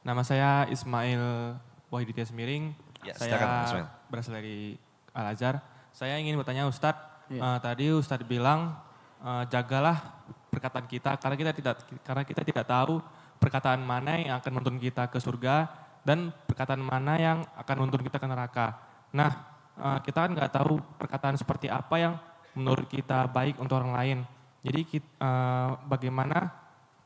[0.03, 1.55] Nama saya Ismail
[1.87, 2.75] Wahiditya Semiring.
[3.07, 4.75] Ya, saya berasal dari
[5.15, 5.63] Al Azhar.
[5.95, 7.39] Saya ingin bertanya Ustadz, ya.
[7.39, 8.75] uh, tadi Ustadz bilang
[9.23, 10.19] uh, jagalah
[10.51, 12.99] perkataan kita karena kita tidak karena kita tidak tahu
[13.39, 18.17] perkataan mana yang akan menuntun kita ke surga dan perkataan mana yang akan menuntun kita
[18.17, 18.79] ke neraka.
[19.11, 19.31] Nah,
[19.79, 22.13] uh, kita kan nggak tahu perkataan seperti apa yang
[22.57, 24.17] menurut kita baik untuk orang lain.
[24.59, 24.81] Jadi
[25.23, 26.51] uh, bagaimana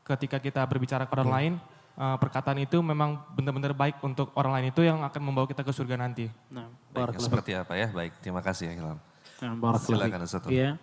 [0.04, 1.38] ketika kita berbicara ke orang hmm.
[1.38, 1.54] lain,
[1.98, 5.72] uh, perkataan itu memang benar-benar baik untuk orang lain itu yang akan membawa kita ke
[5.72, 6.26] surga nanti.
[6.50, 7.88] Nah, baik, seperti apa ya?
[7.94, 9.00] Baik, terima kasih ya Ilham.
[9.44, 10.48] Nah, Silakan Ustaz.
[10.48, 10.80] Iya.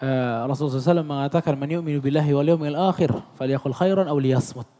[0.00, 4.79] Uh, Rasulullah SAW mengatakan, "Man yu'minu billahi wal yawmil akhir, falyaqul khairan aw liyasmut."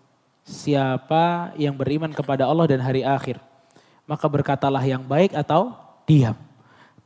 [0.50, 3.38] Siapa yang beriman kepada Allah dan hari akhir,
[4.02, 6.34] maka berkatalah yang baik atau diam.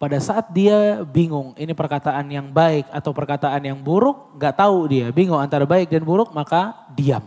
[0.00, 5.12] Pada saat dia bingung ini perkataan yang baik atau perkataan yang buruk, nggak tahu dia
[5.12, 7.20] bingung antara baik dan buruk, maka diam.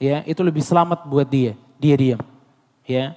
[0.00, 1.52] Ya, itu lebih selamat buat dia.
[1.76, 2.22] Dia diam.
[2.88, 3.12] Ya.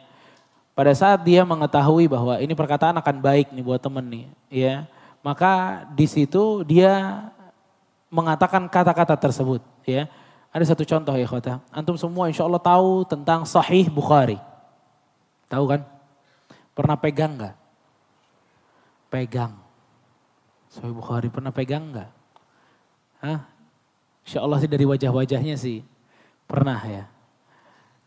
[0.75, 4.75] Pada saat dia mengetahui bahwa ini perkataan akan baik nih buat temen nih, ya.
[5.23, 7.25] Maka di situ dia
[8.11, 10.11] mengatakan kata-kata tersebut, ya.
[10.51, 11.63] Ada satu contoh ya kata.
[11.71, 14.35] Antum semua insya Allah tahu tentang Sahih Bukhari.
[15.47, 15.81] Tahu kan?
[16.75, 17.61] Pernah pegang nggak?
[19.11, 19.59] pegang.
[20.71, 22.09] Sahih Bukhari pernah pegang enggak?
[23.19, 23.43] Hah?
[24.23, 25.83] Insya Allah sih dari wajah-wajahnya sih
[26.47, 27.03] pernah ya.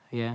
[0.08, 0.32] Ya.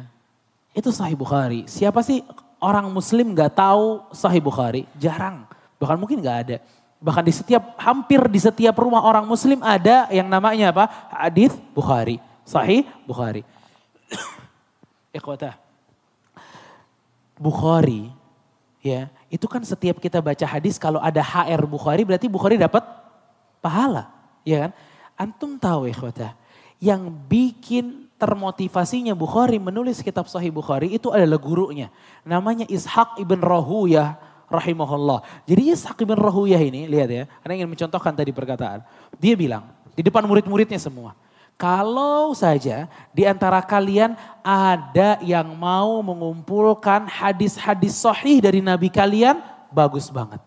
[0.77, 1.65] Itu Sahih Bukhari.
[1.65, 2.21] Siapa sih
[2.61, 4.85] orang muslim nggak tahu Sahih Bukhari?
[5.01, 5.49] Jarang.
[5.81, 6.57] Bahkan mungkin nggak ada.
[6.99, 10.85] Bahkan di setiap, hampir di setiap rumah orang muslim ada yang namanya apa?
[11.11, 12.19] Hadis Bukhari.
[12.43, 13.47] Sahih Bukhari.
[15.17, 15.55] Ikhwatah.
[17.39, 18.11] Bukhari
[18.83, 22.83] ya itu kan setiap kita baca hadis kalau ada HR Bukhari berarti Bukhari dapat
[23.59, 24.11] pahala
[24.47, 24.71] ya kan
[25.19, 26.35] antum tahu ikhwata
[26.79, 31.91] yang bikin termotivasinya Bukhari menulis kitab Sahih Bukhari itu adalah gurunya
[32.23, 34.15] namanya Ishaq ibn Rahuyah
[34.49, 38.83] rahimahullah jadi Ishaq ibn Rahuyah ini lihat ya Anda ingin mencontohkan tadi perkataan
[39.21, 41.15] dia bilang di depan murid-muridnya semua
[41.59, 50.07] kalau saja di antara kalian ada yang mau mengumpulkan hadis-hadis sahih dari Nabi kalian, bagus
[50.07, 50.39] banget.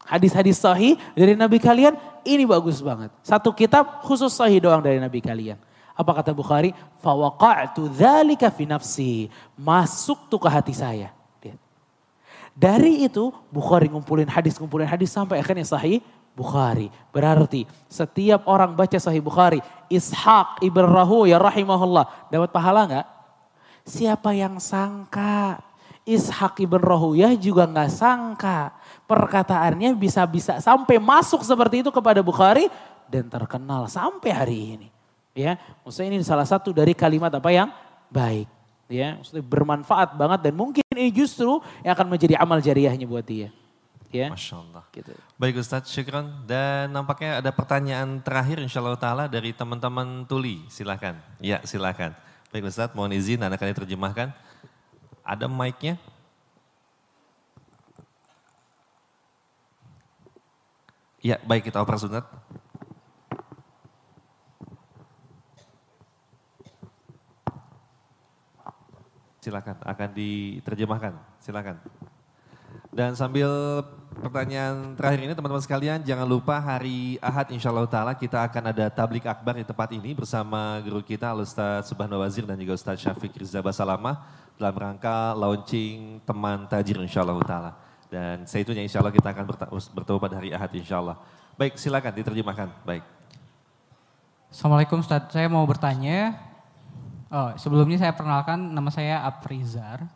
[0.00, 3.12] Hadis-hadis sahih dari Nabi kalian ini bagus banget.
[3.20, 5.60] Satu kitab khusus sahih doang dari Nabi kalian.
[5.92, 6.72] Apa kata Bukhari?
[7.04, 9.28] Fawaqa'tu dzalika fi nafsi.
[9.60, 11.12] Masuk tuh ke hati saya.
[12.54, 15.98] Dari itu Bukhari ngumpulin hadis, ngumpulin hadis sampai akhirnya sahih
[16.38, 16.86] Bukhari.
[17.10, 19.58] Berarti setiap orang baca sahih Bukhari,
[19.90, 23.06] Ishaq ibn Rahu ya rahimahullah, dapat pahala nggak?
[23.84, 25.58] Siapa yang sangka?
[26.04, 28.76] Ishaq ibn Rahuyah juga nggak sangka.
[29.08, 32.70] Perkataannya bisa-bisa sampai masuk seperti itu kepada Bukhari
[33.08, 34.88] dan terkenal sampai hari ini.
[35.34, 37.72] Ya, maksudnya ini salah satu dari kalimat apa yang
[38.06, 38.46] baik
[38.94, 43.50] ya maksudnya bermanfaat banget dan mungkin ini justru yang akan menjadi amal jariahnya buat dia.
[44.14, 44.30] Ya.
[44.30, 44.86] Masya Allah.
[44.94, 45.10] Gitu.
[45.34, 46.46] Baik Ustadz, syukron.
[46.46, 50.62] Dan nampaknya ada pertanyaan terakhir insya Allah ta'ala dari teman-teman Tuli.
[50.70, 51.18] Silakan.
[51.42, 52.14] Ya silakan.
[52.54, 54.30] Baik Ustadz, mohon izin anak akan diterjemahkan.
[55.26, 55.98] Ada mic-nya?
[61.18, 62.30] Ya baik kita oper Ustadz.
[69.44, 71.12] Silakan, akan diterjemahkan.
[71.36, 71.76] Silakan.
[72.94, 73.50] Dan sambil
[74.16, 78.86] pertanyaan terakhir ini teman-teman sekalian jangan lupa hari Ahad insya Allah Ta'ala kita akan ada
[78.88, 83.34] tablik akbar di tempat ini bersama guru kita Ustaz Subhanahu Wazir dan juga Ustaz Syafiq
[83.36, 84.24] Rizza Basalamah
[84.56, 87.72] dalam rangka launching teman tajir insya Allah Ta'ala.
[88.08, 89.44] Dan seitunya insya Allah kita akan
[89.92, 91.18] bertemu pada hari Ahad insya Allah.
[91.58, 92.70] Baik silakan diterjemahkan.
[92.86, 93.04] Baik.
[94.54, 96.38] Assalamualaikum Ustaz, saya mau bertanya
[97.34, 100.06] Oh, sebelumnya saya perkenalkan nama saya Aprizar.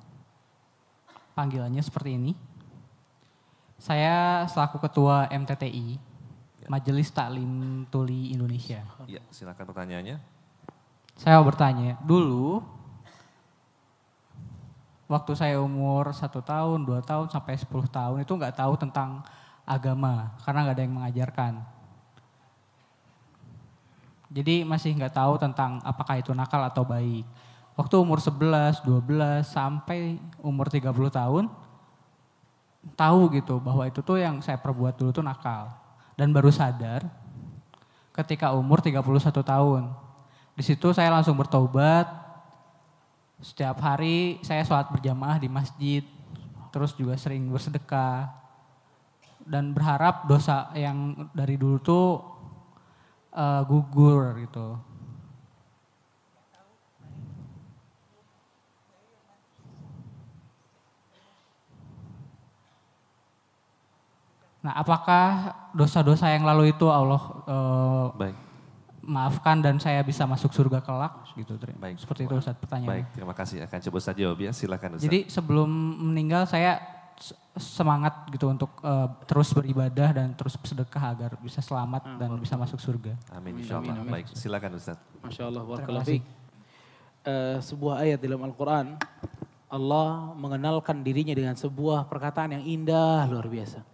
[1.34, 2.32] Panggilannya seperti ini.
[3.74, 5.98] Saya selaku ketua MTTI,
[6.62, 6.66] ya.
[6.70, 8.86] Majelis Taklim Tuli Indonesia.
[9.10, 10.22] Ya, silakan pertanyaannya.
[11.18, 12.62] Saya mau bertanya, dulu
[15.10, 19.26] waktu saya umur satu tahun, dua tahun, sampai sepuluh tahun itu nggak tahu tentang
[19.66, 21.52] agama karena nggak ada yang mengajarkan.
[24.28, 27.24] Jadi masih nggak tahu tentang apakah itu nakal atau baik.
[27.78, 31.46] Waktu umur 11, 12 sampai umur 30 tahun
[32.94, 35.72] tahu gitu bahwa itu tuh yang saya perbuat dulu tuh nakal.
[36.18, 37.06] Dan baru sadar
[38.14, 39.82] ketika umur 31 tahun.
[40.58, 42.10] Di situ saya langsung bertobat.
[43.38, 46.02] Setiap hari saya sholat berjamaah di masjid.
[46.74, 48.34] Terus juga sering bersedekah.
[49.46, 52.04] Dan berharap dosa yang dari dulu tuh
[53.32, 54.78] uh, gugur gitu.
[64.58, 68.36] Nah, apakah dosa-dosa yang lalu itu Allah uh, Baik.
[69.00, 71.56] maafkan dan saya bisa masuk surga kelak gitu?
[71.78, 71.96] Baik.
[71.96, 72.90] Seperti itu Ustaz pertanyaan.
[72.90, 73.64] Baik, terima kasih.
[73.64, 75.06] Akan coba saja jawab ya, silakan Ustaz.
[75.06, 75.70] Jadi sebelum
[76.10, 76.97] meninggal saya
[77.60, 82.56] semangat gitu untuk uh, terus beribadah dan terus bersedekah agar bisa selamat ah, dan bisa
[82.56, 83.12] masuk surga.
[83.34, 84.02] Amin insya Allah.
[84.02, 84.98] Baik silakan Ustaz.
[85.22, 85.62] Masya Allah.
[87.28, 88.96] Uh, sebuah ayat dalam Al-Quran
[89.68, 93.84] Allah mengenalkan dirinya dengan sebuah perkataan yang indah luar biasa.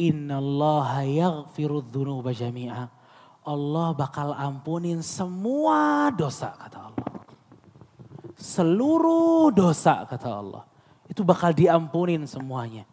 [0.00, 2.88] Inna Allah yaghfiru dhunuba jami'a.
[3.42, 7.06] Allah bakal ampunin semua dosa kata Allah.
[8.40, 10.71] Seluruh dosa kata Allah
[11.12, 12.88] itu bakal diampunin semuanya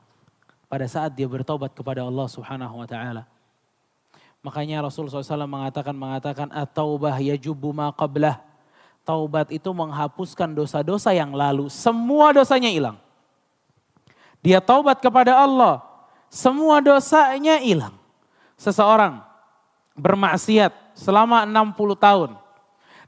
[0.68, 3.24] pada saat dia bertobat kepada Allah Subhanahu wa taala.
[4.44, 8.44] Makanya Rasulullah SAW mengatakan mengatakan at-taubah yajubu ma qablah.
[9.08, 11.72] Taubat itu menghapuskan dosa-dosa yang lalu.
[11.72, 13.00] Semua dosanya hilang.
[14.44, 15.82] Dia taubat kepada Allah.
[16.30, 17.96] Semua dosanya hilang.
[18.60, 19.24] Seseorang
[19.98, 22.30] bermaksiat selama 60 tahun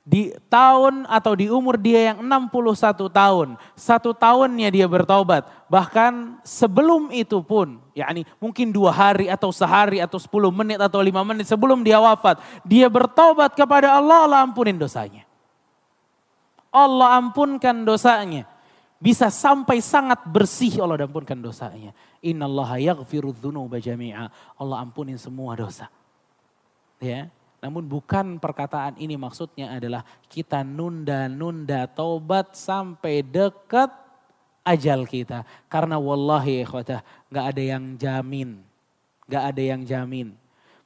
[0.01, 3.47] di tahun atau di umur dia yang 61 tahun,
[3.77, 5.45] satu tahunnya dia bertaubat.
[5.69, 11.21] Bahkan sebelum itu pun, yakni mungkin dua hari atau sehari atau 10 menit atau lima
[11.21, 15.23] menit sebelum dia wafat, dia bertaubat kepada Allah, Allah ampunin dosanya.
[16.73, 18.47] Allah ampunkan dosanya.
[19.01, 21.93] Bisa sampai sangat bersih Allah ampunkan dosanya.
[22.21, 23.33] Inna Allah yaghfiru
[23.81, 24.29] jami'a.
[24.57, 25.89] Allah ampunin semua dosa.
[27.01, 33.93] Ya, namun bukan perkataan ini maksudnya adalah kita nunda-nunda taubat sampai dekat
[34.65, 35.45] ajal kita.
[35.69, 38.65] Karena wallahi ikhwatah gak ada yang jamin.
[39.29, 40.33] Gak ada yang jamin.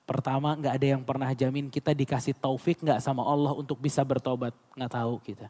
[0.04, 4.52] Pertama gak ada yang pernah jamin kita dikasih taufik gak sama Allah untuk bisa bertobat.
[4.76, 5.48] Gak tahu kita.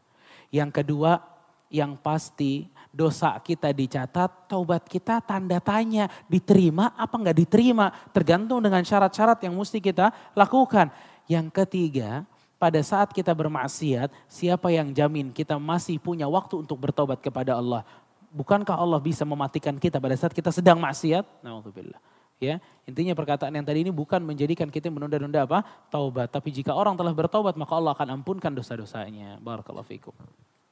[0.54, 1.18] Yang kedua
[1.66, 8.86] yang pasti dosa kita dicatat, taubat kita tanda tanya, diterima apa enggak diterima, tergantung dengan
[8.86, 10.94] syarat-syarat yang mesti kita lakukan.
[11.26, 12.22] Yang ketiga,
[12.56, 17.84] pada saat kita bermaksiat, siapa yang jamin kita masih punya waktu untuk bertobat kepada Allah?
[18.32, 21.44] Bukankah Allah bisa mematikan kita pada saat kita sedang maksiat?
[21.44, 22.00] Nauzubillah.
[22.36, 25.64] Ya, intinya perkataan yang tadi ini bukan menjadikan kita menunda-nunda apa?
[25.88, 26.28] Taubat.
[26.28, 29.40] Tapi jika orang telah bertaubat maka Allah akan ampunkan dosa-dosanya.
[29.40, 30.12] Barakallahu fikum.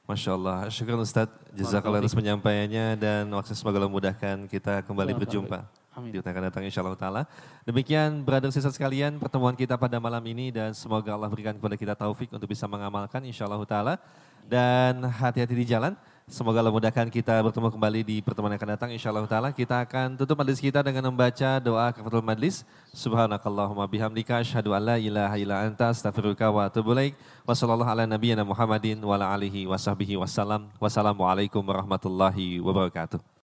[0.05, 1.25] Masya Allah, syukur Ustaz.
[1.57, 5.65] Jazakallah atas penyampaiannya dan waktu semoga Allah mudahkan kita kembali berjumpa.
[5.95, 6.11] Amin.
[6.11, 7.21] Di akan datang insya Allah Ta'ala.
[7.63, 11.95] Demikian brother sisa sekalian pertemuan kita pada malam ini dan semoga Allah berikan kepada kita
[11.95, 13.95] taufik untuk bisa mengamalkan insya Allah Ta'ala.
[14.45, 15.95] Dan hati-hati di jalan.
[16.25, 19.53] Semoga Allah mudahkan kita bertemu kembali di pertemuan yang akan datang insya Allah ta'ala.
[19.53, 22.65] Kita akan tutup majlis kita dengan membaca doa kafatul majlis.
[22.97, 27.13] Subhanakallahumma bihamdika asyhadu an la ilaha illa anta astaghfiruka wa atubu ilaik.
[27.45, 27.93] Wassallallahu.
[30.81, 33.34] Wassalamualaikum warahmatullahi wabarakatuh.